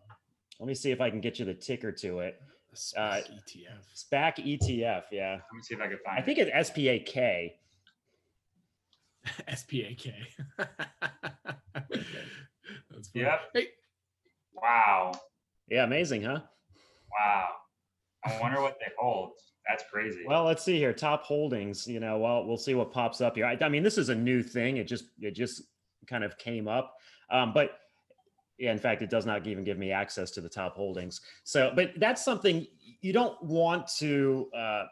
[0.59, 2.41] let me see if I can get you the ticker to it.
[2.75, 3.85] SPAC uh, ETF.
[3.95, 5.33] SPAC ETF, yeah.
[5.33, 6.19] Let me see if I can find.
[6.19, 7.53] I think it's SPAK.
[9.49, 10.13] SPAK.
[12.91, 13.25] That's funny.
[13.25, 13.41] Yep.
[13.55, 13.67] Hey.
[14.55, 15.13] Wow.
[15.69, 16.41] Yeah, amazing, huh?
[17.19, 17.49] Wow.
[18.25, 19.33] I wonder what they hold.
[19.69, 20.25] That's crazy.
[20.27, 20.93] Well, let's see here.
[20.93, 21.87] Top holdings.
[21.87, 23.47] You know, well, we'll see what pops up here.
[23.47, 24.79] I, I mean, this is a new thing.
[24.79, 25.63] It just it just
[26.07, 26.95] kind of came up,
[27.31, 27.79] um, but
[28.61, 31.23] yeah, in fact, it does not even give me access to the top holdings.
[31.45, 32.67] So, but that's something
[33.01, 34.49] you don't want to.
[34.57, 34.85] Uh,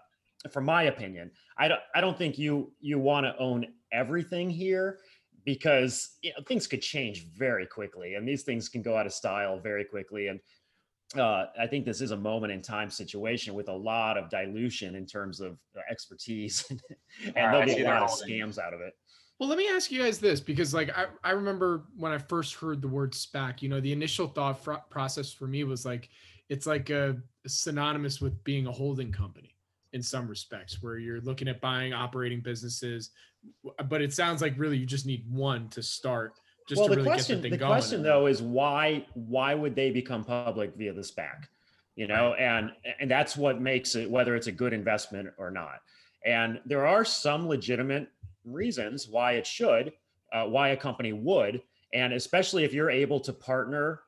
[0.51, 1.81] from my opinion, I don't.
[1.95, 5.01] I don't think you you want to own everything here
[5.45, 9.13] because you know, things could change very quickly, and these things can go out of
[9.13, 10.29] style very quickly.
[10.29, 10.41] And
[11.17, 14.95] uh, I think this is a moment in time situation with a lot of dilution
[14.95, 18.95] in terms of uh, expertise, and there'll be a lot of scams out of it.
[19.39, 22.55] Well, let me ask you guys this because, like, I, I remember when I first
[22.55, 26.09] heard the word SPAC, you know, the initial thought fr- process for me was like,
[26.49, 29.55] it's like a, a synonymous with being a holding company
[29.93, 33.11] in some respects, where you're looking at buying operating businesses.
[33.79, 36.33] Uh, but it sounds like really you just need one to start
[36.69, 40.23] just well, the really question, the, the question though is why why would they become
[40.23, 41.45] public via the SPAC?
[41.97, 42.41] You know, right.
[42.41, 45.81] and and that's what makes it whether it's a good investment or not.
[46.27, 48.09] And there are some legitimate
[48.53, 49.93] reasons why it should,
[50.33, 54.01] uh, why a company would, and especially if you're able to partner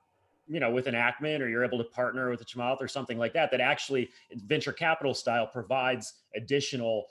[0.51, 3.19] you know, with an Ackman or you're able to partner with a Chamath or something
[3.19, 7.07] like that, that actually venture capital style provides additional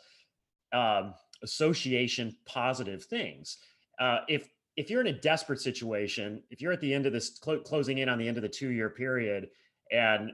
[0.74, 3.58] um, association positive things.
[4.00, 7.39] Uh, if if you're in a desperate situation, if you're at the end of this
[7.42, 9.50] cl- closing in on the end of the two year period,
[9.92, 10.32] and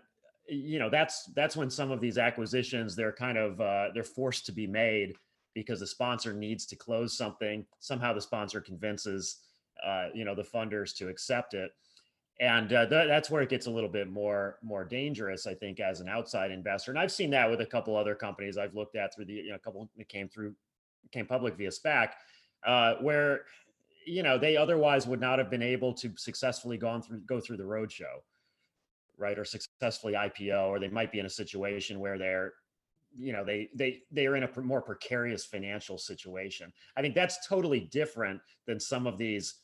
[0.47, 4.47] you know that's that's when some of these acquisitions they're kind of uh, they're forced
[4.47, 5.15] to be made
[5.55, 7.65] because the sponsor needs to close something.
[7.79, 9.37] Somehow the sponsor convinces
[9.83, 11.71] uh, you know the funders to accept it,
[12.39, 15.79] and uh, th- that's where it gets a little bit more more dangerous, I think,
[15.79, 16.91] as an outside investor.
[16.91, 19.49] And I've seen that with a couple other companies I've looked at through the you
[19.49, 20.53] know a couple that came through
[21.11, 22.09] came public via SPAC,
[22.67, 23.45] uh, where
[24.05, 27.57] you know they otherwise would not have been able to successfully gone through go through
[27.57, 28.21] the roadshow
[29.17, 32.53] right or successfully ipo or they might be in a situation where they're
[33.17, 36.71] you know they they they are in a more precarious financial situation.
[36.97, 39.55] I think that's totally different than some of these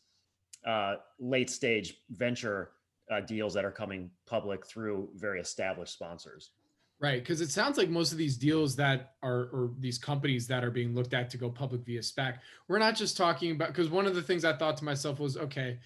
[0.65, 2.71] uh, late stage venture
[3.11, 6.51] uh, deals that are coming public through very established sponsors.
[6.99, 10.63] Right, because it sounds like most of these deals that are, or these companies that
[10.63, 12.37] are being looked at to go public via SPAC,
[12.67, 13.69] we're not just talking about.
[13.69, 15.79] Because one of the things I thought to myself was, okay,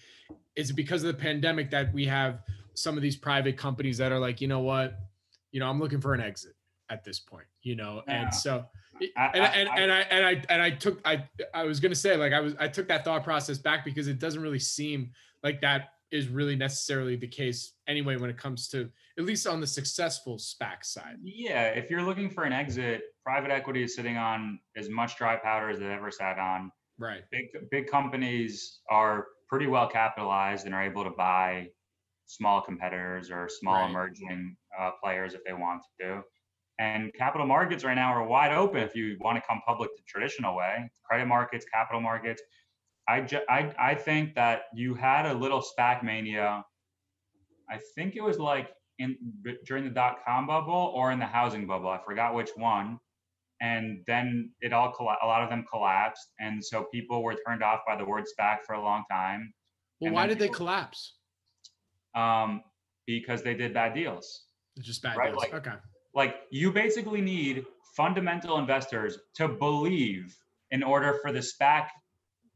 [0.56, 2.42] is it because of the pandemic that we have
[2.74, 4.98] some of these private companies that are like, you know what,
[5.52, 6.52] you know, I'm looking for an exit
[6.90, 8.22] at this point, you know, yeah.
[8.22, 8.66] and so.
[9.18, 11.22] I, and, I, and, I, and I and I and I took I
[11.52, 14.18] I was gonna say like I was I took that thought process back because it
[14.18, 15.10] doesn't really seem
[15.42, 19.60] like that is really necessarily the case anyway when it comes to at least on
[19.60, 21.16] the successful SPAC side.
[21.22, 25.36] Yeah, if you're looking for an exit, private equity is sitting on as much dry
[25.36, 26.70] powder as they've ever sat on.
[26.98, 27.22] Right.
[27.30, 31.68] Big big companies are pretty well capitalized and are able to buy
[32.26, 33.90] small competitors or small right.
[33.90, 36.22] emerging uh, players if they want to.
[36.78, 40.02] And capital markets right now are wide open if you want to come public the
[40.06, 40.90] traditional way.
[41.08, 42.42] Credit markets, capital markets.
[43.08, 46.64] I, ju- I, I think that you had a little SPAC mania.
[47.70, 49.16] I think it was like in
[49.64, 51.88] during the dot com bubble or in the housing bubble.
[51.88, 52.98] I forgot which one.
[53.62, 57.80] And then it all a lot of them collapsed, and so people were turned off
[57.86, 59.50] by the word SPAC for a long time.
[59.98, 61.14] Well, why did people, they collapse?
[62.14, 62.62] Um,
[63.06, 64.44] because they did bad deals.
[64.82, 65.30] just bad right?
[65.30, 65.42] deals.
[65.42, 65.76] Like, okay.
[66.16, 70.34] Like you basically need fundamental investors to believe
[70.70, 71.88] in order for the SPAC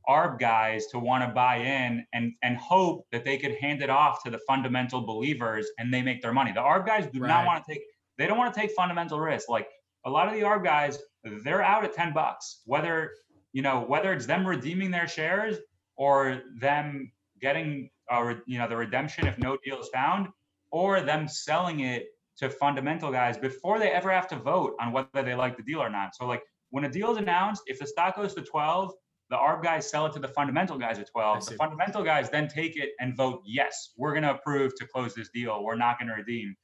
[0.08, 3.90] ARB guys to want to buy in and and hope that they could hand it
[3.90, 6.52] off to the fundamental believers and they make their money.
[6.52, 7.28] The ARB guys do right.
[7.28, 7.82] not want to take
[8.16, 9.50] they don't want to take fundamental risk.
[9.50, 9.68] Like
[10.06, 10.98] a lot of the ARB guys,
[11.44, 12.62] they're out at 10 bucks.
[12.64, 13.12] Whether
[13.52, 15.58] you know whether it's them redeeming their shares
[15.96, 20.28] or them getting uh, you know the redemption if no deal is found
[20.70, 22.06] or them selling it
[22.38, 25.80] to fundamental guys before they ever have to vote on whether they like the deal
[25.80, 26.14] or not.
[26.14, 28.92] So like when a deal is announced, if the stock goes to 12,
[29.30, 31.46] the ARB guys sell it to the fundamental guys at 12.
[31.46, 35.14] The fundamental guys then take it and vote, yes, we're going to approve to close
[35.14, 35.62] this deal.
[35.62, 36.56] We're not going to redeem.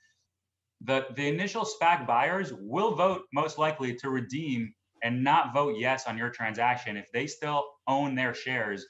[0.82, 6.06] The, the initial SPAC buyers will vote most likely to redeem and not vote yes
[6.06, 8.84] on your transaction if they still own their shares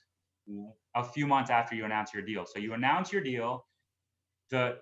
[0.95, 2.47] a few months after you announce your deal.
[2.47, 3.67] So you announce your deal,
[4.51, 4.79] the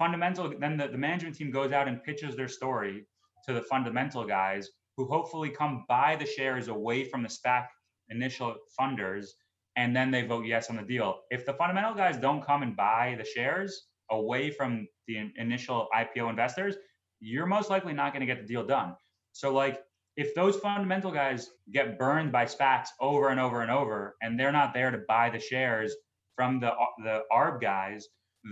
[0.00, 3.06] fundamental, then the, the management team goes out and pitches their story
[3.46, 7.66] to the fundamental guys who hopefully come buy the shares away from the SPAC
[8.08, 9.26] initial funders,
[9.76, 11.20] and then they vote yes on the deal.
[11.30, 16.30] If the fundamental guys don't come and buy the shares away from the initial IPO
[16.30, 16.76] investors,
[17.20, 18.96] you're most likely not going to get the deal done.
[19.32, 19.82] So, like,
[20.16, 24.50] if those fundamental guys get burned by SPACs over and over and over, and they're
[24.50, 25.94] not there to buy the shares
[26.36, 26.72] from the
[27.04, 28.08] the ARB guys,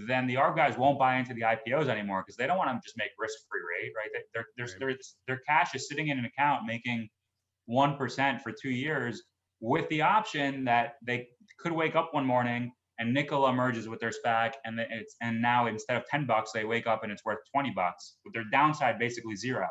[0.07, 2.81] then the ARB guys won't buy into the IPOs anymore because they don't want to
[2.85, 4.11] just make risk-free rate, right?
[4.35, 7.09] Their their their their cash is sitting in an account making
[7.66, 9.22] one percent for two years,
[9.61, 14.11] with the option that they could wake up one morning and Nikola merges with their
[14.11, 17.38] SPAC, and it's and now instead of ten bucks, they wake up and it's worth
[17.55, 19.66] twenty bucks, with their downside basically zero.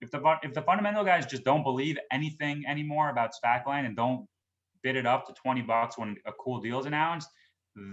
[0.00, 3.96] If the if the fundamental guys just don't believe anything anymore about SPAC land and
[3.96, 4.26] don't
[4.82, 7.28] bid it up to twenty bucks when a cool deal is announced,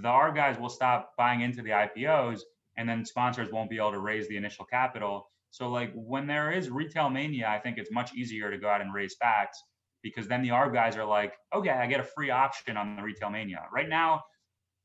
[0.01, 2.41] the ARB guys will stop buying into the IPOs,
[2.77, 5.29] and then sponsors won't be able to raise the initial capital.
[5.51, 8.81] So like when there is retail mania, I think it's much easier to go out
[8.81, 9.55] and raise SPACs
[10.03, 13.01] because then the ARB guys are like, okay, I get a free option on the
[13.01, 13.65] retail mania.
[13.71, 14.23] Right now,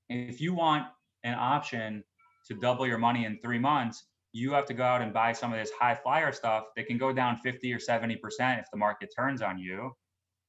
[0.09, 0.87] if you want
[1.25, 2.05] an option
[2.47, 5.53] to double your money in three months, you have to go out and buy some
[5.53, 8.17] of this high flyer stuff that can go down 50 or 70%
[8.61, 9.93] if the market turns on you.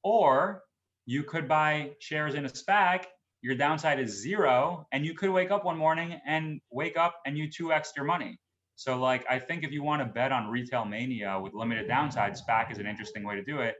[0.04, 0.62] Or
[1.04, 3.06] you could buy shares in a SPAC,
[3.42, 7.36] your downside is zero, and you could wake up one morning and wake up and
[7.36, 8.38] you 2x your money.
[8.76, 12.34] So, like, I think if you want to bet on retail mania with limited downside,
[12.34, 13.76] SPAC is an interesting way to do it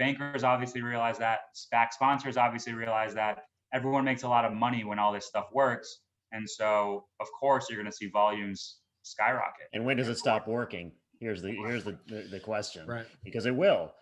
[0.00, 4.82] bankers obviously realize that SPAC sponsors obviously realize that everyone makes a lot of money
[4.82, 6.00] when all this stuff works.
[6.32, 9.68] And so of course you're going to see volumes skyrocket.
[9.74, 10.92] And when does it stop working?
[11.20, 12.86] Here's the here's the the, the question.
[12.86, 13.06] Right.
[13.22, 13.92] Because it will.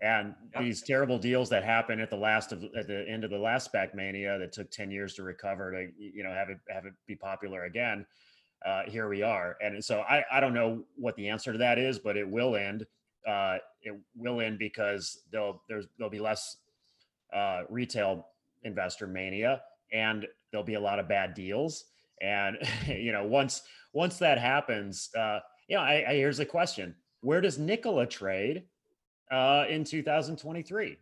[0.00, 0.62] And yep.
[0.62, 3.72] these terrible deals that happened at the last of at the end of the last
[3.72, 6.92] SPAC mania that took 10 years to recover to you know have it have it
[7.06, 8.06] be popular again.
[8.64, 9.56] Uh, here we are.
[9.60, 12.56] And so I, I don't know what the answer to that is, but it will
[12.56, 12.86] end
[13.26, 16.56] uh, it will end because there'll there's there'll be less
[17.34, 18.26] uh, retail
[18.64, 19.60] investor mania
[19.92, 21.84] and there'll be a lot of bad deals.
[22.22, 22.56] And
[22.86, 27.40] you know, once once that happens, uh, you know, I, I here's the question: Where
[27.40, 28.64] does Nikola trade
[29.30, 30.98] uh, in 2023?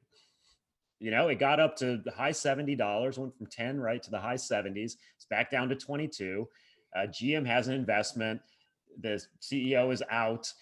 [0.98, 4.18] You know, it got up to the high $70, went from 10 right to the
[4.18, 4.96] high 70s.
[5.16, 6.48] It's back down to 22.
[6.94, 8.40] Uh, GM has an investment.
[9.00, 10.52] The CEO is out.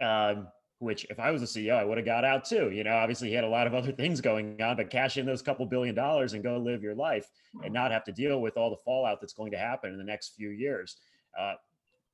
[0.00, 0.48] Um,
[0.80, 2.70] which if I was a CEO, I would have got out too.
[2.70, 5.26] You know, obviously he had a lot of other things going on, but cash in
[5.26, 7.28] those couple billion dollars and go live your life
[7.64, 10.04] and not have to deal with all the fallout that's going to happen in the
[10.04, 10.96] next few years.
[11.38, 11.54] Uh,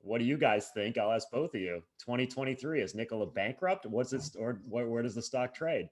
[0.05, 0.97] what do you guys think?
[0.97, 1.81] I'll ask both of you.
[1.99, 3.85] 2023 is Nikola bankrupt?
[3.85, 5.89] What's it, or where, where does the stock trade?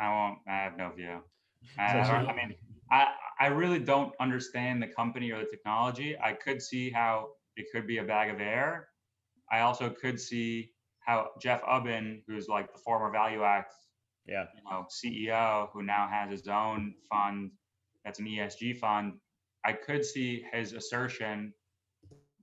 [0.00, 0.38] I won't.
[0.48, 1.20] I have no view.
[1.78, 2.54] I, I mean,
[2.90, 6.16] I I really don't understand the company or the technology.
[6.18, 8.88] I could see how it could be a bag of air
[9.52, 13.64] I also could see how Jeff Ubben, who's like the former ValueAct,
[14.26, 17.50] yeah, you know, CEO, who now has his own fund
[18.04, 19.14] that's an ESG fund,
[19.64, 21.52] I could see his assertion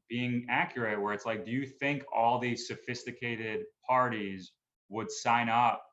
[0.10, 4.52] being accurate, where it's like, do you think all these sophisticated parties
[4.90, 5.84] would sign up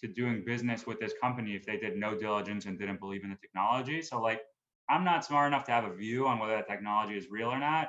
[0.00, 3.30] to doing business with this company if they did no diligence and didn't believe in
[3.30, 4.02] the technology?
[4.02, 4.40] So, like,
[4.88, 7.58] I'm not smart enough to have a view on whether that technology is real or
[7.58, 7.88] not.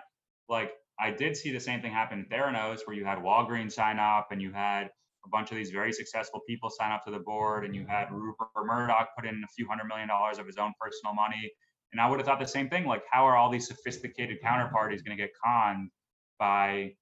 [0.49, 3.99] Like, I did see the same thing happen in Theranos, where you had Walgreens sign
[3.99, 4.89] up and you had
[5.25, 8.11] a bunch of these very successful people sign up to the board, and you had
[8.11, 11.51] Rupert Murdoch put in a few hundred million dollars of his own personal money.
[11.91, 12.85] And I would have thought the same thing.
[12.85, 15.89] Like, how are all these sophisticated counterparties going to get conned
[16.37, 16.93] by,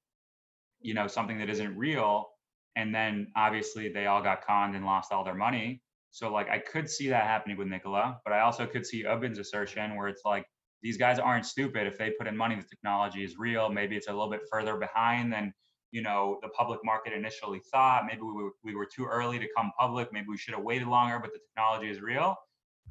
[0.79, 2.27] you know, something that isn't real?
[2.75, 5.81] And then obviously they all got conned and lost all their money.
[6.11, 9.39] So like I could see that happening with Nikola, but I also could see Ubben's
[9.39, 10.45] assertion where it's like
[10.81, 11.87] these guys aren't stupid.
[11.87, 13.69] If they put in money, the technology is real.
[13.69, 15.53] Maybe it's a little bit further behind than
[15.91, 18.05] you know the public market initially thought.
[18.05, 20.13] Maybe we were, we were too early to come public.
[20.13, 22.35] Maybe we should have waited longer, but the technology is real.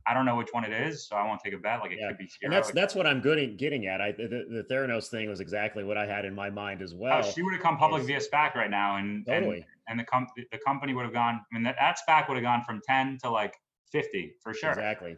[0.07, 1.81] I don't know which one it is, so I won't take a bet.
[1.81, 2.09] Like it yeah.
[2.09, 2.39] could be zero.
[2.45, 4.01] And that's that's what I'm good at getting at.
[4.01, 6.99] I the, the Theranos thing was exactly what I had in my mind as oh,
[6.99, 7.23] well.
[7.25, 9.57] Oh, she would have come public via SPAC right now, and totally.
[9.57, 11.41] and, and the com- the company would have gone.
[11.51, 13.55] I mean, that, that SPAC would have gone from 10 to like
[13.91, 14.71] 50 for sure.
[14.71, 15.17] Exactly.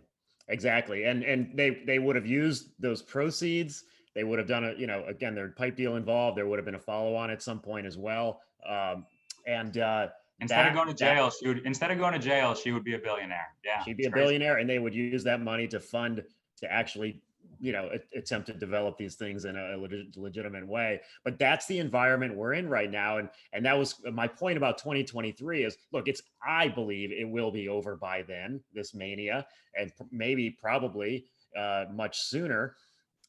[0.48, 1.04] Exactly.
[1.04, 3.84] And and they they would have used those proceeds.
[4.14, 6.36] They would have done a, you know, again, their pipe deal involved.
[6.36, 8.40] There would have been a follow on at some point as well.
[8.68, 9.04] Um,
[9.46, 10.08] and uh,
[10.40, 12.70] Instead That- of going to that- jail, she would instead of going to jail, she
[12.72, 13.48] would be a billionaire.
[13.64, 13.82] Yeah.
[13.82, 14.24] she'd be a crazy.
[14.24, 16.22] billionaire and they would use that money to fund
[16.58, 17.20] to actually
[17.60, 21.80] you know attempt to develop these things in a legit, legitimate way but that's the
[21.80, 26.06] environment we're in right now and and that was my point about 2023 is look
[26.06, 29.44] it's i believe it will be over by then this mania
[29.76, 31.26] and maybe probably
[31.56, 32.76] uh, much sooner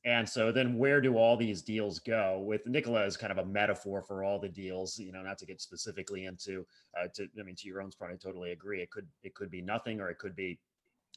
[0.05, 3.45] and so then where do all these deals go with Nikola as kind of a
[3.45, 6.65] metaphor for all the deals, you know, not to get specifically into
[6.97, 8.81] uh, to I mean to Yaron point, I totally agree.
[8.81, 10.59] It could it could be nothing or it could be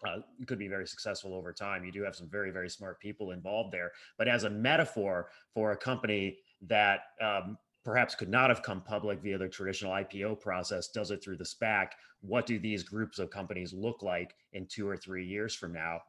[0.05, 1.85] uh, it could be very successful over time.
[1.85, 3.93] You do have some very, very smart people involved there.
[4.19, 9.21] But as a metaphor for a company that um, perhaps could not have come public
[9.21, 13.31] via the traditional IPO process, does it through the SPAC, what do these groups of
[13.31, 16.01] companies look like in two or three years from now?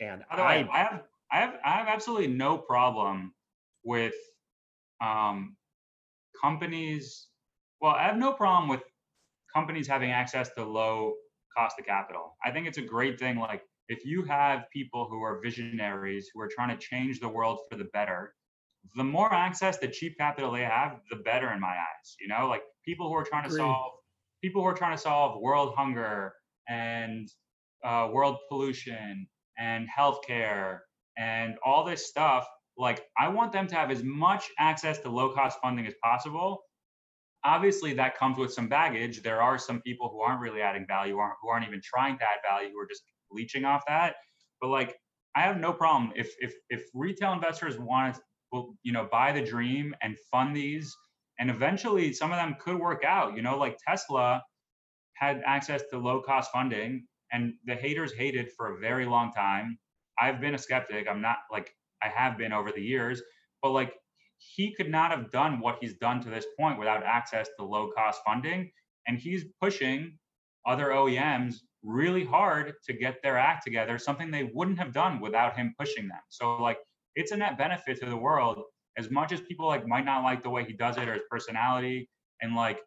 [0.00, 1.02] And way, I, I have
[1.32, 3.34] I have I have absolutely no problem
[3.84, 4.14] with
[5.00, 5.56] um,
[6.40, 7.28] companies.
[7.80, 8.82] Well, I have no problem with
[9.54, 11.14] companies having access to low
[11.56, 12.36] cost of capital.
[12.44, 13.38] I think it's a great thing.
[13.38, 17.60] Like if you have people who are visionaries who are trying to change the world
[17.70, 18.34] for the better,
[18.96, 22.16] the more access to cheap capital they have, the better in my eyes.
[22.20, 23.50] You know, like people who are trying to Agreed.
[23.50, 23.92] solve
[24.42, 26.34] people who are trying to solve world hunger
[26.68, 27.28] and
[27.84, 30.80] uh, world pollution and healthcare
[31.18, 32.46] and all this stuff.
[32.76, 36.62] Like, I want them to have as much access to low cost funding as possible.
[37.44, 39.22] Obviously, that comes with some baggage.
[39.22, 42.24] There are some people who aren't really adding value, aren't, who aren't even trying to
[42.24, 44.14] add value, who are just leeching off that.
[44.60, 44.96] But like,
[45.34, 48.18] I have no problem if if if retail investors want
[48.52, 50.96] to, you know, buy the dream and fund these,
[51.38, 53.36] and eventually some of them could work out.
[53.36, 54.42] You know, like Tesla
[55.14, 59.78] had access to low cost funding, and the haters hated for a very long time.
[60.20, 61.06] I've been a skeptic.
[61.08, 63.22] I'm not like I have been over the years,
[63.62, 63.94] but like
[64.38, 67.90] he could not have done what he's done to this point without access to low
[67.96, 68.70] cost funding.
[69.06, 70.18] And he's pushing
[70.66, 75.56] other OEMs really hard to get their act together, something they wouldn't have done without
[75.56, 76.20] him pushing them.
[76.28, 76.78] So like
[77.14, 78.62] it's a net benefit to the world
[78.96, 81.22] as much as people like might not like the way he does it or his
[81.30, 82.08] personality
[82.42, 82.80] and like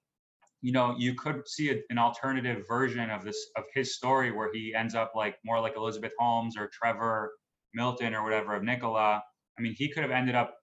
[0.62, 4.52] you know you could see a, an alternative version of this of his story where
[4.54, 7.32] he ends up like more like elizabeth holmes or trevor
[7.74, 9.22] milton or whatever of Nikola.
[9.58, 10.56] I mean he could have ended up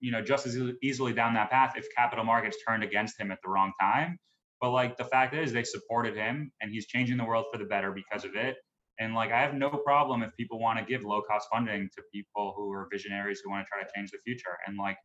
[0.00, 3.38] you know just as easily down that path if capital markets turned against him at
[3.42, 4.18] the wrong time.
[4.60, 7.64] But like the fact is they supported him and he's changing the world for the
[7.64, 8.56] better because of it.
[9.00, 12.02] And like i have no problem if people want to give low cost funding to
[12.12, 14.56] people who are visionaries who want to try to change the future.
[14.66, 14.96] And like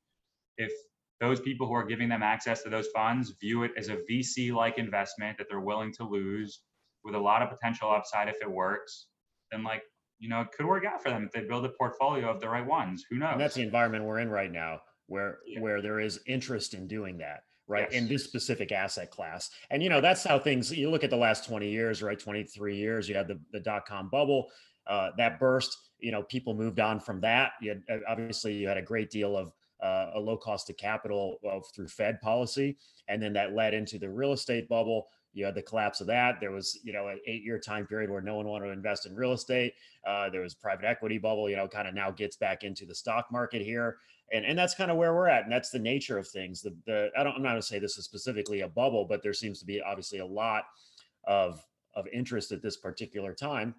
[0.57, 0.71] if
[1.19, 4.53] those people who are giving them access to those funds view it as a VC
[4.53, 6.61] like investment that they're willing to lose
[7.03, 9.07] with a lot of potential upside if it works,
[9.51, 9.83] then like,
[10.19, 12.47] you know, it could work out for them if they build a portfolio of the
[12.49, 13.05] right ones.
[13.09, 13.33] Who knows?
[13.33, 15.59] and that's the environment we're in right now where Yeah.
[15.59, 19.89] where there is interest in doing that right in this specific asset class and you
[19.89, 23.15] know that's how things you look at the last 20 years right 23 years you
[23.15, 24.49] had the, the dot-com bubble
[24.87, 28.77] uh, that burst you know people moved on from that you had obviously you had
[28.77, 29.51] a great deal of
[29.83, 32.77] uh, a low cost of capital uh, through fed policy
[33.07, 35.07] and then that led into the real estate bubble.
[35.33, 36.39] You had the collapse of that.
[36.39, 39.05] There was you know an eight year time period where no one wanted to invest
[39.05, 39.73] in real estate.
[40.07, 42.95] Uh, there was private equity bubble you know kind of now gets back into the
[42.95, 43.97] stock market here.
[44.31, 46.61] And and that's kind of where we're at and that's the nature of things.
[46.61, 49.21] The the i don't i'm not going to say this is specifically a bubble but
[49.21, 50.63] there seems to be obviously a lot
[51.25, 51.61] of
[51.95, 53.75] of interest at this particular time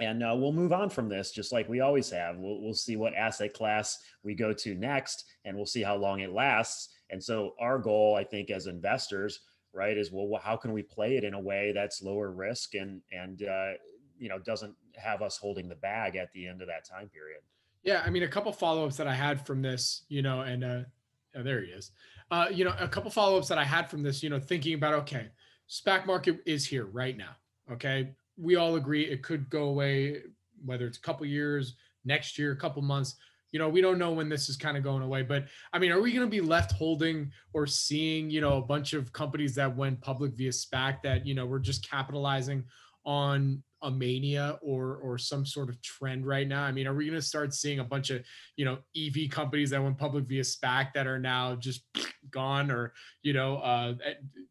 [0.00, 2.96] and uh, we'll move on from this just like we always have we'll, we'll see
[2.96, 7.22] what asset class we go to next and we'll see how long it lasts and
[7.22, 9.40] so our goal i think as investors
[9.72, 13.00] right is well how can we play it in a way that's lower risk and
[13.12, 13.72] and uh,
[14.18, 17.40] you know doesn't have us holding the bag at the end of that time period
[17.82, 20.80] Yeah, I mean, a couple follow-ups that I had from this, you know, and uh,
[21.36, 21.90] oh, there he is.
[22.30, 24.94] Uh, you know, a couple follow-ups that I had from this, you know, thinking about
[24.94, 25.28] okay,
[25.68, 27.36] SPAC market is here right now.
[27.70, 30.22] Okay, we all agree it could go away,
[30.64, 33.16] whether it's a couple years, next year, a couple months.
[33.52, 35.92] You know, we don't know when this is kind of going away, but I mean,
[35.92, 39.54] are we going to be left holding or seeing, you know, a bunch of companies
[39.54, 42.64] that went public via SPAC that you know we're just capitalizing
[43.06, 46.64] on a mania or or some sort of trend right now?
[46.64, 48.24] I mean, are we going to start seeing a bunch of
[48.56, 51.84] you know EV companies that went public via SPAC that are now just
[52.30, 53.94] gone, or you know, uh,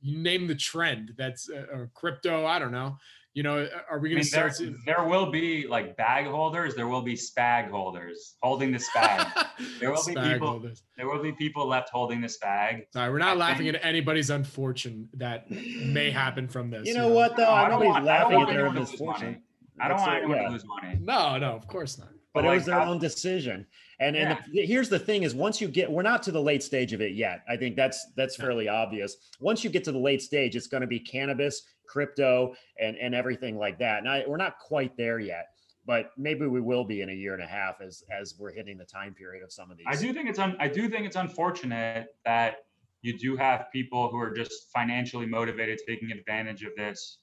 [0.02, 2.46] you name the trend that's uh, crypto?
[2.46, 2.98] I don't know.
[3.36, 4.70] You know, are we I going mean, to there, start?
[4.86, 6.76] there will be like bag holders.
[6.76, 9.32] There will be spag holders holding the spag.
[9.80, 10.84] There will be people- holders.
[10.98, 12.84] there will be people left holding the spag.
[12.92, 16.88] Sorry, we're not I laughing think- at anybody's unfortune that may happen from this.
[16.88, 18.92] you know what though No, I don't nobody's want- laughing at their anyone to lose
[18.92, 19.42] misfortune money.
[19.80, 20.46] I don't want anyone yeah.
[20.46, 20.98] to lose money.
[21.02, 22.10] No, no, of course not.
[22.36, 23.66] but it like, was their how- own decision.
[24.00, 26.62] And and the, here's the thing: is once you get, we're not to the late
[26.62, 27.42] stage of it yet.
[27.48, 29.16] I think that's that's fairly obvious.
[29.40, 31.62] Once you get to the late stage, it's going to be cannabis,
[31.94, 34.00] crypto, and and everything like that.
[34.00, 35.46] And I, we're not quite there yet,
[35.86, 38.78] but maybe we will be in a year and a half as as we're hitting
[38.78, 39.86] the time period of some of these.
[39.88, 42.56] I do think it's un, I do think it's unfortunate that
[43.04, 47.20] you do have people who are just financially motivated, taking advantage of this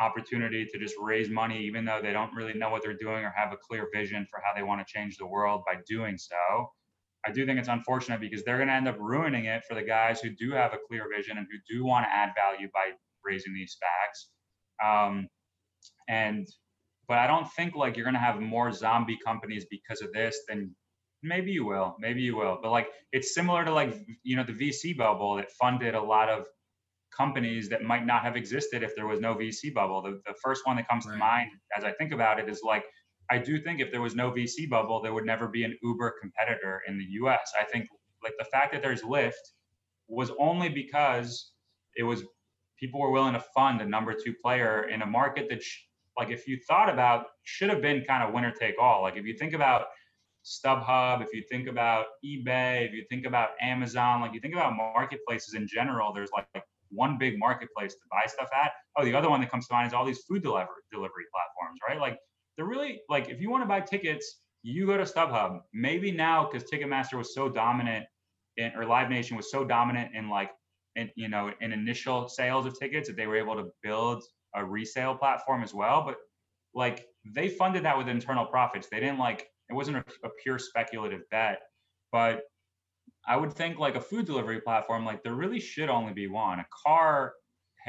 [0.00, 3.32] opportunity to just raise money, even though they don't really know what they're doing or
[3.36, 6.72] have a clear vision for how they want to change the world by doing so.
[7.26, 9.82] I do think it's unfortunate because they're going to end up ruining it for the
[9.82, 12.90] guys who do have a clear vision and who do want to add value by
[13.24, 14.86] raising these SPACs.
[14.86, 15.28] Um,
[16.08, 16.46] and
[17.08, 20.38] but I don't think like you're going to have more zombie companies because of this
[20.48, 20.74] than
[21.22, 24.52] maybe you will maybe you will but like it's similar to like you know the
[24.52, 26.46] vc bubble that funded a lot of
[27.16, 30.66] companies that might not have existed if there was no vc bubble the, the first
[30.66, 31.14] one that comes Right.
[31.14, 32.84] to mind as i think about it is like
[33.30, 36.14] i do think if there was no vc bubble there would never be an uber
[36.20, 37.86] competitor in the us i think
[38.22, 39.32] like the fact that there's lyft
[40.08, 41.52] was only because
[41.96, 42.22] it was
[42.78, 45.82] people were willing to fund a number two player in a market that sh-
[46.18, 49.24] like if you thought about should have been kind of winner take all like if
[49.24, 49.86] you think about
[50.44, 54.76] StubHub, if you think about eBay, if you think about Amazon, like you think about
[54.76, 56.46] marketplaces in general, there's like
[56.90, 58.72] one big marketplace to buy stuff at.
[58.96, 61.80] Oh, the other one that comes to mind is all these food delivery delivery platforms,
[61.88, 61.98] right?
[61.98, 62.18] Like
[62.56, 65.60] they're really like if you want to buy tickets, you go to StubHub.
[65.72, 68.04] Maybe now because Ticketmaster was so dominant
[68.56, 70.50] in, or Live Nation was so dominant in like
[70.96, 74.22] in you know in initial sales of tickets that they were able to build
[74.54, 76.02] a resale platform as well.
[76.04, 76.16] But
[76.74, 78.88] like they funded that with internal profits.
[78.90, 81.60] They didn't like it wasn't a, a pure speculative bet.
[82.12, 82.42] But
[83.26, 86.60] I would think like a food delivery platform, like there really should only be one.
[86.60, 87.32] A car,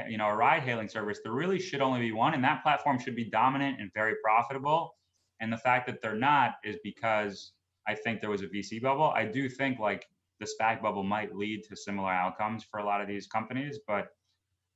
[0.07, 2.33] you know, a ride hailing service, there really should only be one.
[2.33, 4.95] And that platform should be dominant and very profitable.
[5.41, 7.51] And the fact that they're not is because
[7.87, 9.11] I think there was a VC bubble.
[9.15, 10.05] I do think like
[10.39, 13.79] the SPAC bubble might lead to similar outcomes for a lot of these companies.
[13.87, 14.07] But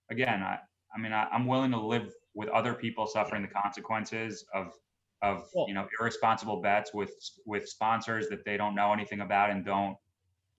[0.09, 0.57] again, I,
[0.95, 4.73] I mean, I, I'm willing to live with other people suffering the consequences of
[5.21, 7.13] of Well- you know irresponsible bets with
[7.45, 9.97] with sponsors that they don't know anything about and don't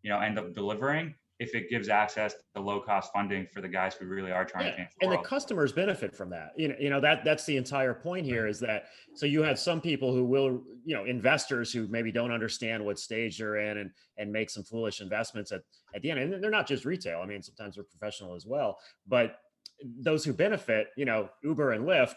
[0.03, 3.63] you know end up delivering if it gives access to the low cost funding for
[3.63, 6.29] the guys who really are trying Yeah, to change the and the customers benefit from
[6.31, 6.53] that.
[6.57, 8.85] You know you know that that's the entire point here is that
[9.15, 12.99] so you have some people who will you know investors who maybe don't understand what
[12.99, 15.63] stage they're in and and make some foolish investments at
[15.95, 16.21] at the end.
[16.21, 17.21] And they're not just retail.
[17.21, 18.79] I mean sometimes they're professional as well.
[19.09, 19.39] But
[19.83, 22.17] those who benefit you know uber and lyft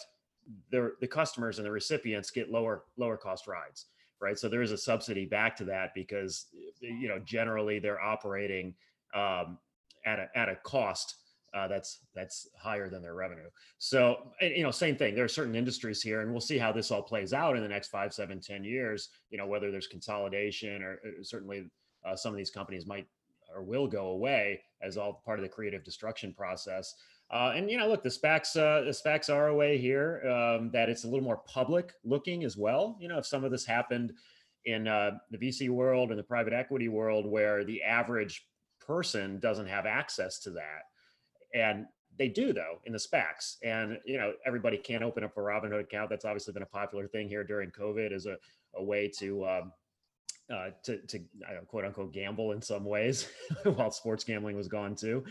[0.69, 3.85] the the customers and the recipients get lower lower cost rides
[4.21, 4.39] right?
[4.39, 6.45] So there is a subsidy back to that because
[6.79, 8.73] you know generally they're operating
[9.13, 9.57] um,
[10.05, 11.15] at a at a cost
[11.53, 13.49] uh, that's that's higher than their revenue.
[13.77, 15.15] So you know, same thing.
[15.15, 17.69] There are certain industries here, and we'll see how this all plays out in the
[17.69, 19.09] next five, seven, ten years.
[19.29, 21.69] You know, whether there's consolidation or uh, certainly
[22.05, 23.07] uh, some of these companies might
[23.53, 26.95] or will go away as all part of the creative destruction process.
[27.31, 30.69] Uh, and you know, look, the SPACs, uh, the SPACs are a way here um,
[30.71, 32.97] that it's a little more public looking as well.
[32.99, 34.13] You know, if some of this happened
[34.65, 38.45] in uh, the VC world and the private equity world, where the average
[38.85, 40.83] person doesn't have access to that,
[41.53, 41.85] and
[42.17, 43.57] they do though in the SPACs.
[43.63, 46.09] And you know, everybody can't open up a Robinhood account.
[46.09, 48.37] That's obviously been a popular thing here during COVID as a,
[48.75, 49.71] a way to um,
[50.53, 53.27] uh, to, to know, quote unquote gamble in some ways
[53.63, 55.23] while sports gambling was gone too.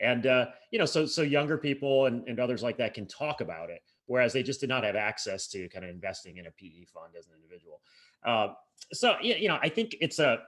[0.00, 3.40] And, uh, you know, so, so younger people and, and others like that can talk
[3.40, 6.50] about it, whereas they just did not have access to kind of investing in a
[6.50, 7.80] PE fund as an individual.
[8.24, 8.54] Uh,
[8.92, 10.40] so, you know, I think it's a,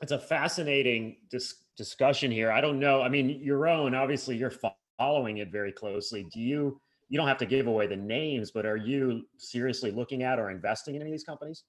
[0.00, 2.52] it's a fascinating dis- discussion here.
[2.52, 3.00] I don't know.
[3.00, 4.52] I mean, Yaron, obviously you're
[4.98, 6.26] following it very closely.
[6.30, 6.78] Do you,
[7.08, 10.50] you don't have to give away the names, but are you seriously looking at or
[10.50, 11.64] investing in any of these companies?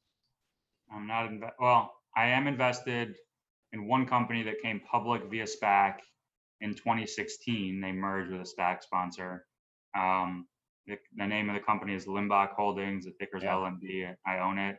[0.93, 1.93] I'm not inve- well.
[2.17, 3.15] I am invested
[3.71, 5.99] in one company that came public via SPAC
[6.59, 7.79] in 2016.
[7.79, 9.45] They merged with a SPAC sponsor.
[9.97, 10.45] Um,
[10.87, 13.05] the, the name of the company is Limbach Holdings.
[13.05, 13.53] The ticker's Yeah.
[13.53, 14.13] LMB.
[14.27, 14.75] I own it.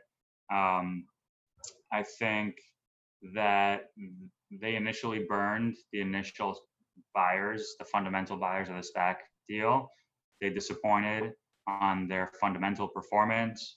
[0.53, 1.07] Um,
[1.91, 2.57] I think
[3.35, 3.85] that
[4.61, 6.59] they initially burned the initial
[7.15, 9.17] buyers, the fundamental buyers of the SPAC
[9.49, 9.89] deal.
[10.41, 11.33] They disappointed
[11.67, 13.77] on their fundamental performance.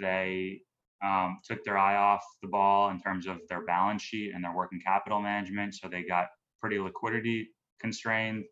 [0.00, 0.60] They
[1.04, 4.54] um, took their eye off the ball in terms of their balance sheet and their
[4.54, 5.74] working capital management.
[5.74, 6.26] So they got
[6.60, 7.48] pretty liquidity
[7.80, 8.44] constrained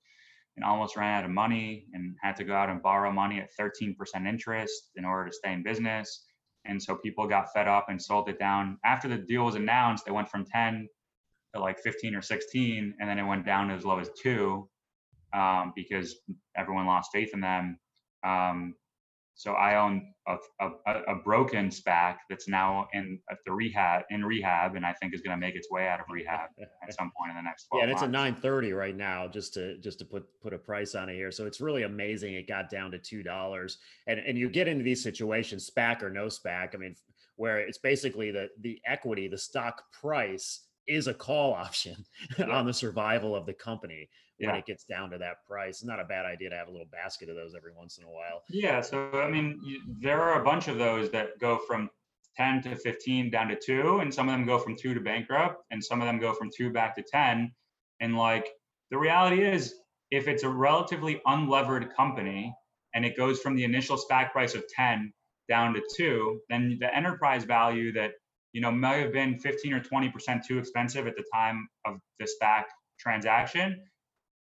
[0.57, 3.49] and almost ran out of money and had to go out and borrow money at
[3.59, 3.95] 13%
[4.27, 6.25] interest in order to stay in business.
[6.65, 8.79] And so people got fed up and sold it down.
[8.85, 10.89] After the deal was announced, they went from 10
[11.55, 14.69] to like 15 or 16, and then it went down to as low as two
[15.35, 16.17] um, because
[16.57, 17.79] everyone lost faith in them.
[18.25, 18.75] Um,
[19.35, 24.23] So I own a, a, a broken SPAC that's now in at the rehab in
[24.25, 27.11] rehab, and I think is going to make its way out of rehab at some
[27.19, 28.15] point in the next 12 Yeah, and it's months.
[28.17, 31.15] at nine thirty right now, just to just to put put a price on it
[31.15, 31.33] here.
[31.33, 32.35] So it's really amazing.
[32.35, 36.11] It got down to two dollars, and and you get into these situations, SPAC or
[36.11, 36.75] no SPAC.
[36.75, 36.95] I mean,
[37.37, 42.05] where it's basically the the equity, the stock price is a call option
[42.39, 42.47] Yeah.
[42.47, 44.09] on the survival of the company
[44.39, 44.57] when Yeah.
[44.57, 45.77] it gets down to that price.
[45.77, 48.05] It's not a bad idea to have a little basket of those every once in
[48.05, 48.43] a while.
[48.49, 51.89] Yeah, so I mean, you, there are a bunch of those that go from
[52.37, 55.63] 10 to 15 down to two, and some of them go from two to bankrupt,
[55.71, 57.53] and some of them go from two back to 10.
[58.01, 58.49] And like
[58.91, 59.75] the reality is,
[60.11, 62.55] if it's a relatively unlevered company
[62.95, 65.13] and it goes from the initial SPAC price of 10
[65.49, 68.13] down to two, then the enterprise value that
[68.53, 71.97] you know might have been 15 or 20 percent too expensive at the time of
[72.19, 72.65] the SPAC
[72.99, 73.83] transaction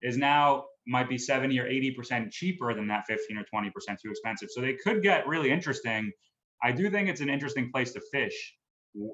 [0.02, 3.98] is now might be 70 or 80 percent cheaper than that 15 or 20 percent
[4.02, 4.48] too expensive.
[4.50, 6.12] So they could get really interesting.
[6.62, 8.54] I do think it's an interesting place to fish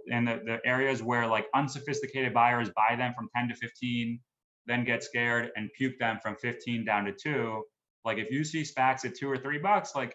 [0.09, 4.21] in the, the areas where like unsophisticated buyers buy them from 10 to 15,
[4.67, 7.63] then get scared and puke them from 15 down to two.
[8.05, 10.15] Like if you see SPACs at two or three bucks, like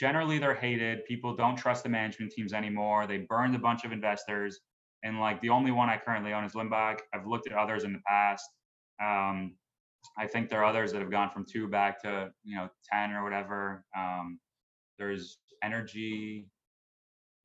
[0.00, 1.04] generally they're hated.
[1.04, 3.06] People don't trust the management teams anymore.
[3.06, 4.58] They burned a bunch of investors.
[5.04, 7.00] And like the only one I currently own is Limbach.
[7.14, 8.44] I've looked at others in the past.
[9.02, 9.56] Um,
[10.18, 13.12] I think there are others that have gone from two back to you know ten
[13.12, 13.84] or whatever.
[13.96, 14.40] Um,
[14.98, 16.48] there's energy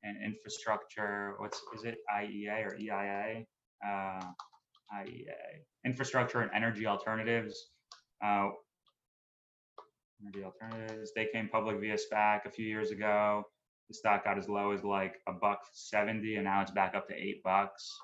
[0.02, 1.34] and infrastructure.
[1.38, 3.44] What's is it IEA or EIA?
[3.86, 4.24] Uh,
[4.94, 7.70] IEA infrastructure and energy alternatives.
[8.24, 8.48] Uh,
[10.22, 11.12] energy alternatives.
[11.14, 13.44] They came public via SPAC a few years ago.
[13.88, 17.06] The stock got as low as like a buck seventy, and now it's back up
[17.08, 17.96] to eight bucks.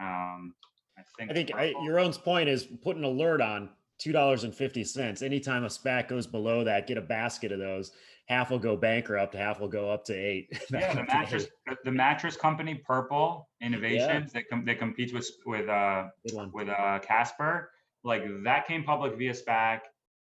[0.00, 0.54] Um,
[0.96, 1.30] I think.
[1.30, 5.20] I think I, Yaron point is put an alert on two dollars and fifty cents.
[5.20, 7.92] Anytime a SPAC goes below that, get a basket of those.
[8.28, 10.48] Half will go bankrupt, half will go up to eight.
[10.70, 15.68] yeah, the mattress, the- the mattress company Purple Innovations that com- that competes with with
[15.68, 16.04] uh
[16.52, 17.70] with uh Casper,
[18.04, 19.80] like that came public via SPAC.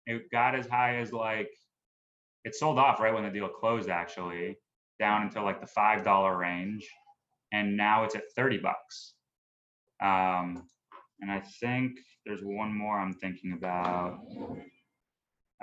[0.05, 1.49] It got as high as like
[2.43, 4.57] it sold off right when the deal closed actually,
[4.99, 6.87] down into like the five dollar range,
[7.51, 9.13] and now it's at thirty bucks.
[10.01, 10.67] Um,
[11.21, 14.19] and I think there's one more I'm thinking about.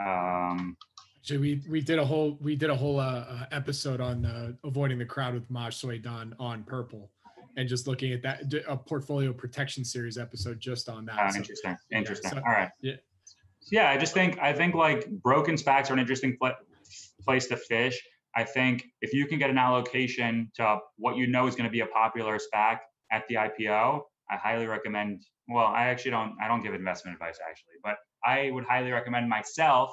[0.00, 0.76] Um,
[1.18, 4.52] Actually, we we did a whole we did a whole uh, uh, episode on uh,
[4.64, 7.10] avoiding the crowd with Maj Soidan on Purple,
[7.58, 11.16] and just looking at that a portfolio protection series episode just on that.
[11.18, 11.76] Ah, So- interesting.
[11.90, 12.30] yeah, Interesting.
[12.30, 12.70] so- All right.
[12.80, 12.94] yeah.
[13.70, 16.56] Yeah, I just think I think like broken SPACs are an interesting pla-
[17.24, 18.00] place to fish.
[18.34, 21.70] I think if you can get an allocation to what you know is going to
[21.70, 22.78] be a popular SPAC
[23.10, 25.22] at the IPO, I highly recommend.
[25.48, 26.36] Well, I actually don't.
[26.42, 29.92] I don't give investment advice actually, but I would highly recommend myself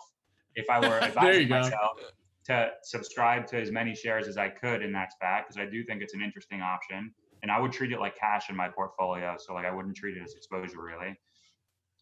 [0.56, 1.98] if I were advising myself
[2.46, 5.84] to subscribe to as many shares as I could in that SPAC because I do
[5.84, 7.12] think it's an interesting option,
[7.42, 9.36] and I would treat it like cash in my portfolio.
[9.40, 11.18] So like I wouldn't treat it as exposure really.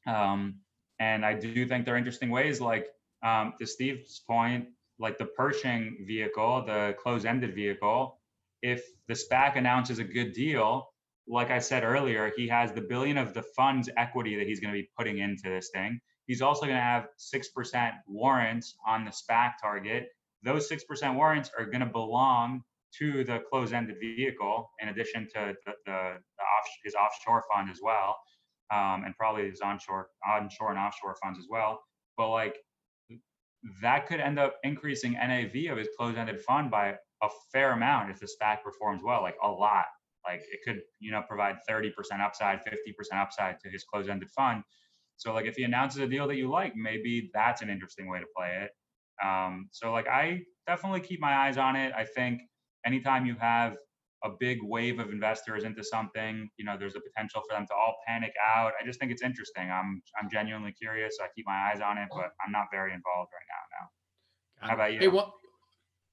[0.05, 0.59] Um,
[0.99, 2.87] and I do think there are interesting ways, like
[3.23, 4.67] um, to Steve's point,
[4.99, 8.19] like the Pershing vehicle, the close-ended vehicle.
[8.61, 10.87] If the SPAC announces a good deal,
[11.27, 14.73] like I said earlier, he has the billion of the fund's equity that he's going
[14.73, 15.99] to be putting into this thing.
[16.27, 20.09] He's also going to have six percent warrants on the SPAC target.
[20.43, 22.61] Those six percent warrants are going to belong
[22.99, 25.91] to the close-ended vehicle, in addition to the, the,
[26.37, 28.15] the off, his offshore fund as well
[28.71, 31.81] um, and probably his onshore, onshore and offshore funds as well.
[32.17, 32.55] But like
[33.81, 38.19] that could end up increasing NAV of his closed-ended fund by a fair amount if
[38.19, 39.85] the SPAC performs well, like a lot.
[40.25, 41.91] Like it could, you know, provide 30%
[42.23, 44.63] upside, 50% upside to his closed-ended fund.
[45.17, 48.19] So like if he announces a deal that you like, maybe that's an interesting way
[48.19, 48.71] to play it.
[49.25, 51.93] Um, so like I definitely keep my eyes on it.
[51.95, 52.41] I think
[52.85, 53.77] anytime you have
[54.25, 57.73] a big wave of investors into something, you know, there's a potential for them to
[57.73, 58.73] all panic out.
[58.81, 59.69] I just think it's interesting.
[59.71, 61.17] I'm I'm genuinely curious.
[61.23, 64.61] I keep my eyes on it, but I'm not very involved right now.
[64.61, 64.99] Got How about you?
[64.99, 65.31] Hey, what?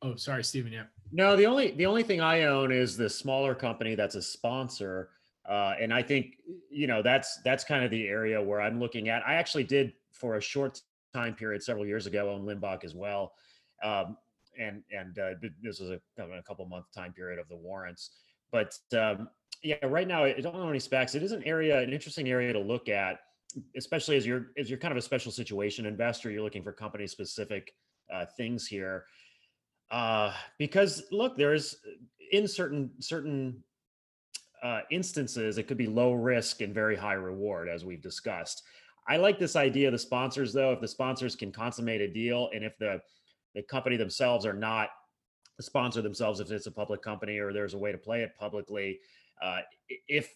[0.03, 0.73] Oh, sorry, Steven.
[0.73, 0.85] Yeah.
[1.11, 5.11] No, the only the only thing I own is the smaller company that's a sponsor,
[5.49, 6.37] uh, and I think
[6.71, 9.27] you know that's that's kind of the area where I'm looking at.
[9.27, 10.81] I actually did for a short
[11.15, 13.33] time period several years ago own Limbach as well,
[13.83, 14.17] um,
[14.59, 15.31] and and uh,
[15.63, 18.11] this was a, a couple month time period of the warrants.
[18.51, 19.29] But um,
[19.63, 21.15] yeah, right now I don't know any SPACs.
[21.15, 23.21] It is an area, an interesting area to look at,
[23.77, 26.31] especially as you're as you're kind of a special situation investor.
[26.31, 27.73] You're looking for company specific
[28.13, 29.07] uh, things here
[29.93, 31.77] uh, because look, there's
[32.33, 33.63] in certain certain
[34.63, 38.63] uh, instances it could be low risk and very high reward, as we've discussed.
[39.07, 40.73] I like this idea of the sponsors, though.
[40.73, 43.01] If the sponsors can consummate a deal, and if the
[43.55, 44.89] the company themselves are not
[45.61, 48.99] sponsor themselves if it's a public company or there's a way to play it publicly.
[49.41, 49.61] Uh,
[50.09, 50.35] if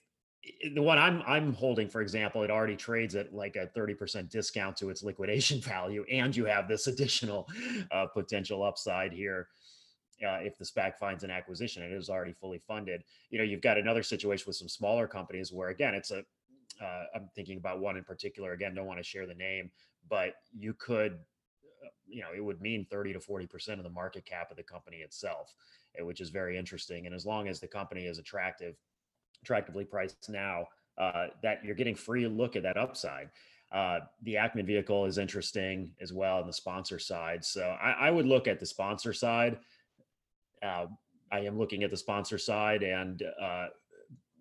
[0.74, 4.76] the one I'm I'm holding, for example, it already trades at like a 30% discount
[4.78, 7.48] to its liquidation value, and you have this additional
[7.90, 9.48] uh, potential upside here.
[10.26, 13.02] Uh, if the SPAC finds an acquisition, it is already fully funded.
[13.28, 16.18] You know, you've got another situation with some smaller companies where, again, it's a.
[16.80, 18.52] am uh, thinking about one in particular.
[18.52, 19.70] Again, don't want to share the name,
[20.08, 21.18] but you could,
[22.07, 24.62] you know, it would mean 30 to 40 percent of the market cap of the
[24.62, 25.55] company itself,
[25.99, 27.07] eh, which is very interesting.
[27.07, 28.76] And as long as the company is attractive
[29.43, 30.66] attractively priced now,
[30.99, 33.28] uh, that you're getting free look at that upside.
[33.72, 37.45] Uh, the Ackman vehicle is interesting as well on the sponsor side.
[37.45, 39.59] So I, I would look at the sponsor side.
[40.62, 40.87] Uh,
[41.30, 43.66] I am looking at the sponsor side and, uh,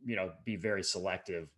[0.06, 1.50] you know, be very selective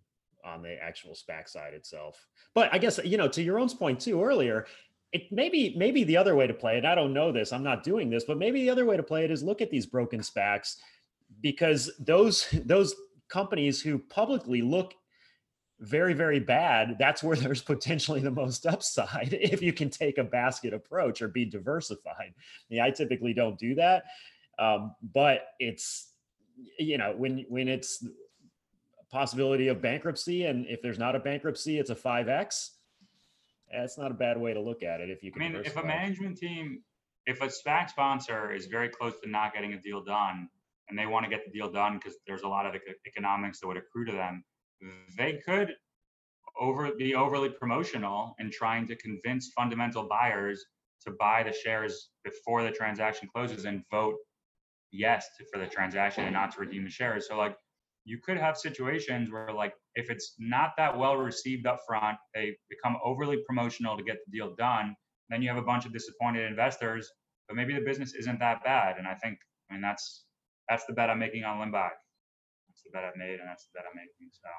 [0.46, 2.26] on the actual SPAC side itself.
[2.54, 4.66] But I guess, you know, to Yaron point too earlier,
[5.12, 6.86] it maybe maybe the other way to play it.
[6.86, 7.54] I don't know this.
[7.54, 9.70] I'm not doing this, but maybe the other way to play it is look at
[9.70, 10.78] these broken SPACs
[11.42, 12.96] because those those
[13.30, 14.94] companies who publicly look
[15.80, 20.24] very very bad that's where there's potentially the most upside if you can take a
[20.24, 22.34] basket approach or be diversified
[22.82, 24.06] i typically don't do that
[24.60, 26.14] um, but it's
[26.80, 28.04] you know when when it's
[29.12, 32.72] possibility of bankruptcy and if there's not a bankruptcy it's a 5x
[33.72, 35.76] that's not a bad way to look at it if you can i mean if
[35.76, 36.80] a management team
[37.26, 40.50] if a spac sponsor is very close to not getting a deal done
[40.90, 43.68] and they want to get the deal done because there's a lot of economics that
[43.68, 44.44] would accrue to them,
[45.18, 45.74] they could
[46.60, 50.66] over be overly promotional in trying to convince fundamental buyers
[51.06, 54.16] to buy the shares before the transaction closes and vote
[54.92, 57.28] yes to, for the transaction and not to redeem the shares.
[57.28, 57.56] So like
[58.08, 62.56] you could have situations where like if it's not that well received up front, they
[62.70, 64.96] become overly promotional to get the deal done.
[65.30, 67.12] Then you have a bunch of disappointed investors,
[67.48, 68.96] but maybe the business isn't that bad.
[68.98, 69.38] And I think
[69.70, 70.24] I mean that's
[70.70, 71.92] that's the bet I'm making on Limbach.
[72.70, 74.30] That's the bet I've made, and that's the bet I'm making.
[74.32, 74.50] So,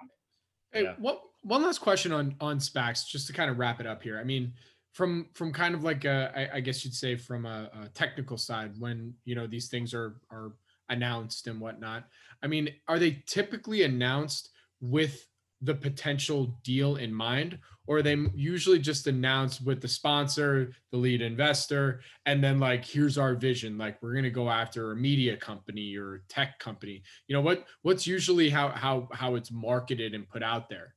[0.72, 0.94] hey, yeah.
[0.98, 4.18] what one last question on on SPACs, just to kind of wrap it up here.
[4.18, 4.52] I mean,
[4.92, 8.36] from from kind of like a, I, I guess you'd say from a, a technical
[8.36, 10.52] side, when you know these things are are
[10.88, 12.04] announced and whatnot.
[12.42, 15.26] I mean, are they typically announced with
[15.60, 21.20] the potential deal in mind or they usually just announce with the sponsor the lead
[21.20, 25.96] investor and then like here's our vision like we're to go after a media company
[25.96, 30.28] or a tech company you know what what's usually how how how it's marketed and
[30.28, 30.94] put out there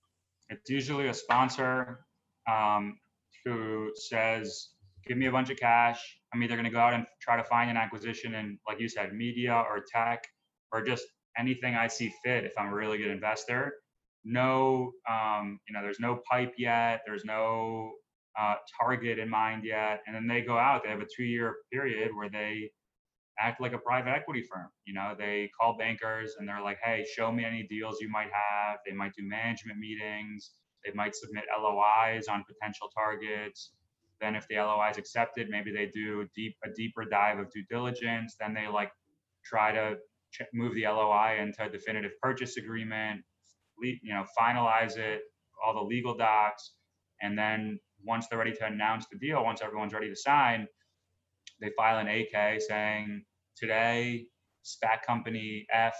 [0.49, 2.05] it's usually a sponsor
[2.51, 2.99] um,
[3.45, 4.69] who says
[5.07, 5.99] give me a bunch of cash
[6.33, 8.89] i'm either going to go out and try to find an acquisition in like you
[8.89, 10.23] said media or tech
[10.71, 11.03] or just
[11.37, 13.73] anything i see fit if i'm a really good investor
[14.23, 17.01] no, um, you know, there's no pipe yet.
[17.05, 17.93] There's no
[18.39, 20.01] uh, target in mind yet.
[20.05, 20.83] And then they go out.
[20.83, 22.71] They have a two-year period where they
[23.39, 24.67] act like a private equity firm.
[24.85, 28.29] You know, they call bankers and they're like, "Hey, show me any deals you might
[28.31, 30.51] have." They might do management meetings.
[30.85, 33.71] They might submit LOIs on potential targets.
[34.21, 37.63] Then, if the LOI is accepted, maybe they do deep a deeper dive of due
[37.69, 38.35] diligence.
[38.39, 38.91] Then they like
[39.43, 39.95] try to
[40.53, 43.21] move the LOI into a definitive purchase agreement
[43.81, 45.21] you know, finalize it,
[45.65, 46.73] all the legal docs,
[47.21, 50.67] and then once they're ready to announce the deal, once everyone's ready to sign,
[51.59, 53.23] they file an 8-K saying
[53.55, 54.25] today
[54.63, 55.95] SPAC company F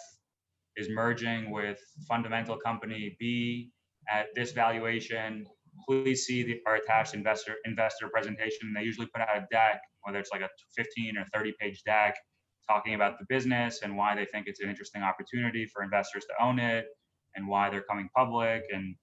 [0.78, 3.72] is merging with fundamental company B
[4.10, 5.46] at this valuation.
[5.88, 8.74] Please see the our attached investor investor presentation.
[8.76, 12.16] They usually put out a deck, whether it's like a 15 or 30 page deck,
[12.68, 16.44] talking about the business and why they think it's an interesting opportunity for investors to
[16.44, 16.86] own it,
[17.36, 18.96] and why they're coming public and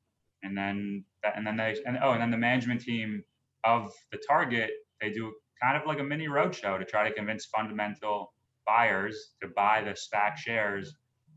[0.43, 3.23] and then that, and then they and oh and then the management team
[3.64, 7.47] of the target they do kind of like a mini roadshow to try to convince
[7.47, 8.33] fundamental
[8.66, 10.95] buyers to buy the SPAC shares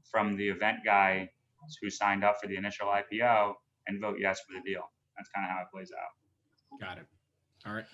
[0.09, 1.29] from the event guy
[1.81, 3.53] who signed up for the initial IPO
[3.87, 4.83] and vote yes for the deal.
[5.21, 6.79] That's kind of how it plays out.
[6.79, 7.05] Got it.
[7.67, 7.85] All right.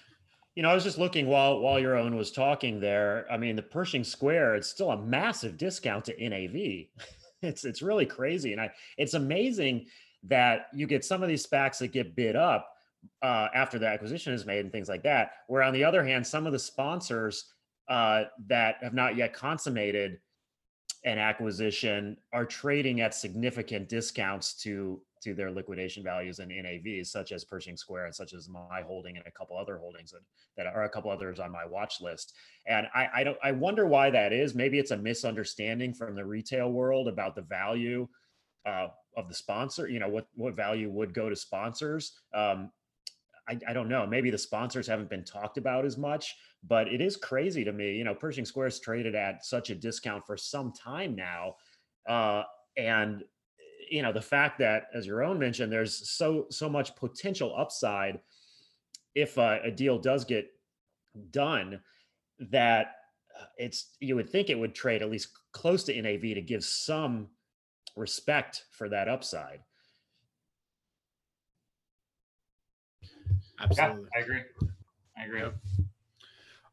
[0.55, 3.28] You know, I was just looking while while Yaron was talking there.
[3.30, 6.88] I mean, the Pershing Square, it's still a massive discount to NAV.
[7.41, 9.88] it's it's really crazy, and I it's amazing
[10.23, 12.69] that you get some of these SPACs that get bid up
[13.21, 15.32] uh, after the acquisition is made and things like that.
[15.47, 17.53] Where on the other hand, some of the sponsors
[17.89, 20.19] uh, that have not yet consummated
[21.03, 27.32] an acquisition are trading at significant discounts to to their liquidation values and NAVs, such
[27.32, 30.22] as Pershing Square and such as my holding and a couple other holdings that,
[30.57, 32.34] that are a couple others on my watch list.
[32.65, 34.55] And I, I don't I wonder why that is.
[34.55, 38.07] Maybe it's a misunderstanding from the retail world about the value
[38.65, 39.88] uh, of the sponsor.
[39.88, 42.13] You know what what value would go to sponsors.
[42.34, 42.72] Um,
[43.49, 44.05] I, I don't know.
[44.05, 46.36] Maybe the sponsors haven't been talked about as much,
[46.68, 47.95] but it is crazy to me.
[47.95, 51.55] You know, Pershing Square Square's traded at such a discount for some time now.
[52.07, 52.43] Uh,
[52.78, 53.24] and
[53.90, 58.20] you know, the fact that, as Yaron mentioned, there's so so much potential upside
[59.16, 60.48] if uh, a deal does get
[61.32, 61.82] done
[62.40, 62.96] that
[63.40, 66.64] uh, it's you would think it would trade at least close to NAV to give
[66.64, 67.28] some
[67.96, 69.60] respect for that upside.
[73.60, 74.04] Absolutely.
[74.16, 74.42] Yeah, I agree.
[75.18, 75.42] I agree.
[75.42, 75.56] Yep.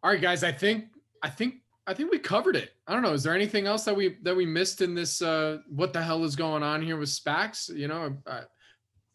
[0.02, 0.44] All right, guys.
[0.44, 0.86] I think
[1.22, 1.54] I think
[1.86, 2.70] I think we covered it.
[2.86, 3.12] I don't know.
[3.12, 5.20] Is there anything else that we that we missed in this?
[5.20, 7.74] Uh, what the hell is going on here with SPACs?
[7.74, 8.42] You know, I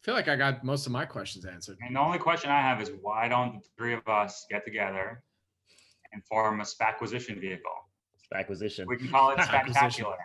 [0.02, 1.78] feel like I got most of my questions answered.
[1.84, 5.22] And the only question I have is why don't the three of us get together
[6.12, 7.72] and form a SPAC acquisition vehicle?
[8.32, 8.86] Acquisition.
[8.86, 10.16] We can call it spectacular.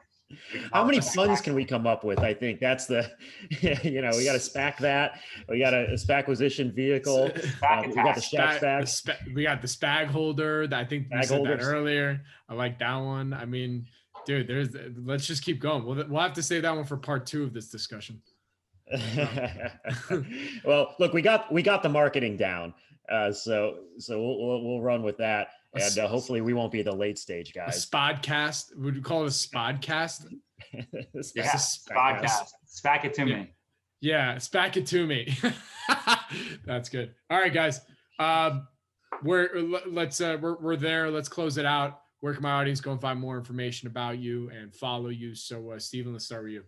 [0.73, 2.19] How many funds can we come up with?
[2.19, 3.11] I think that's the,
[3.83, 7.83] you know, we got a SPAC that, we got a, a SPAC acquisition vehicle, uh,
[7.85, 9.33] we got the SPAC, SPAC.
[9.35, 10.67] we got the SPAG holder.
[10.67, 11.59] That I think we said holders.
[11.59, 12.21] that earlier.
[12.49, 13.33] I like that one.
[13.33, 13.85] I mean,
[14.25, 14.69] dude, there's.
[14.97, 15.85] Let's just keep going.
[15.85, 18.21] We'll we'll have to save that one for part two of this discussion.
[20.65, 22.73] well, look, we got we got the marketing down,
[23.09, 26.81] uh, so so we'll, we'll, we'll run with that and uh, hopefully we won't be
[26.81, 27.85] the late stage guys.
[27.85, 28.75] Spodcast?
[28.77, 30.33] Would you call it a spodcast?
[30.73, 32.49] yeah, spodcast.
[32.67, 33.35] Spack it to yeah.
[33.35, 33.53] me.
[34.01, 35.35] Yeah, spack it to me.
[36.65, 37.13] That's good.
[37.29, 37.81] All right, guys.
[38.19, 38.67] Um,
[39.23, 39.49] we're
[39.87, 41.09] let's uh, we're we're there.
[41.09, 42.01] Let's close it out.
[42.19, 45.35] Where can my audience go and find more information about you and follow you?
[45.35, 46.63] So, uh, Steven, let's start with you.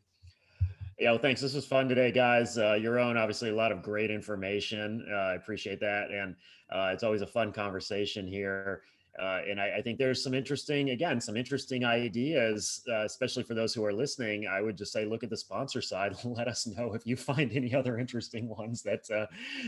[0.99, 1.41] Yeah, well, thanks.
[1.41, 2.57] This was fun today, guys.
[2.57, 5.05] Uh, Yaron, obviously, a lot of great information.
[5.11, 6.35] Uh, I appreciate that, and
[6.71, 8.81] uh, it's always a fun conversation here.
[9.21, 13.55] Uh, and I, I, think there's some interesting, again, some interesting ideas, uh, especially for
[13.55, 14.45] those who are listening.
[14.47, 16.15] I would just say, look at the sponsor side.
[16.23, 19.25] Let us know if you find any other interesting ones that uh,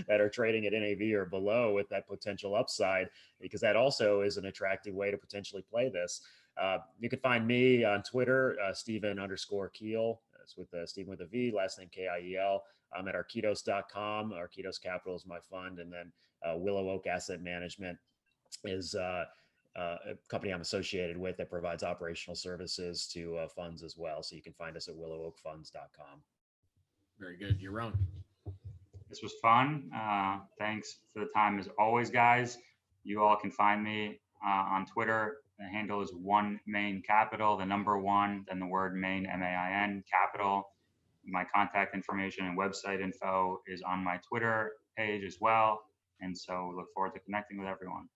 [0.08, 3.10] that are trading at NAV or below with that potential upside,
[3.41, 6.22] because that also is an attractive way to potentially play this.
[6.62, 10.22] Uh, you can find me on Twitter, uh, Steven underscore Kiel.
[10.38, 12.64] That's with uh, Steven with a V, last name K I E L.
[12.95, 14.32] I'm at arquitos.com.
[14.32, 16.12] Arquitos Capital is my fund, and then
[16.62, 17.97] Willow Oak Asset Management
[18.64, 19.26] is uh,
[19.80, 24.21] uh, a company I'm associated with that provides operational services to uh, funds as well.
[24.23, 26.21] So you can find us at willowoakfunds.com.
[27.19, 27.61] Very good.
[27.61, 27.93] Yaron.
[29.09, 29.89] This was fun.
[29.95, 32.57] Uh, thanks for the time as always, guys.
[33.03, 35.38] You all can find me uh, on Twitter.
[35.57, 39.45] The handle is one main capital, the number one, then the word main, M A
[39.45, 40.69] I N, capital.
[41.25, 45.82] My contact information and website info is on my Twitter page as well.
[46.21, 48.07] And so look forward to connecting with everyone.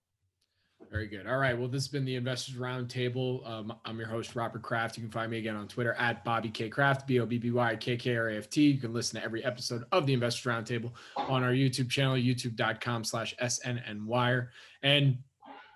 [0.92, 1.26] Very good.
[1.28, 1.58] All right.
[1.58, 3.48] Well, this has been the Investors Roundtable.
[3.50, 4.98] Um, I'm your host, Robert Kraft.
[4.98, 7.52] You can find me again on Twitter at Bobby K Kraft, B O B B
[7.52, 8.62] Y K K R A F T.
[8.64, 13.04] You can listen to every episode of the Investors Roundtable on our YouTube channel, youtube.com
[13.04, 14.52] slash SNN Wire.
[14.84, 15.18] And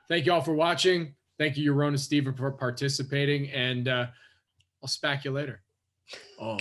[0.07, 1.15] thank you all for watching.
[1.37, 3.49] Thank you, Yorona Steven, for participating.
[3.51, 4.07] And uh,
[4.83, 5.61] I'll spack you later.
[6.39, 6.57] Oh,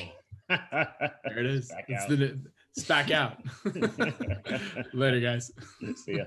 [0.48, 1.68] there it is.
[1.70, 2.08] Back it's out.
[2.10, 2.38] the
[2.76, 3.38] it's back out.
[4.92, 5.50] later, guys.
[6.04, 6.24] See ya.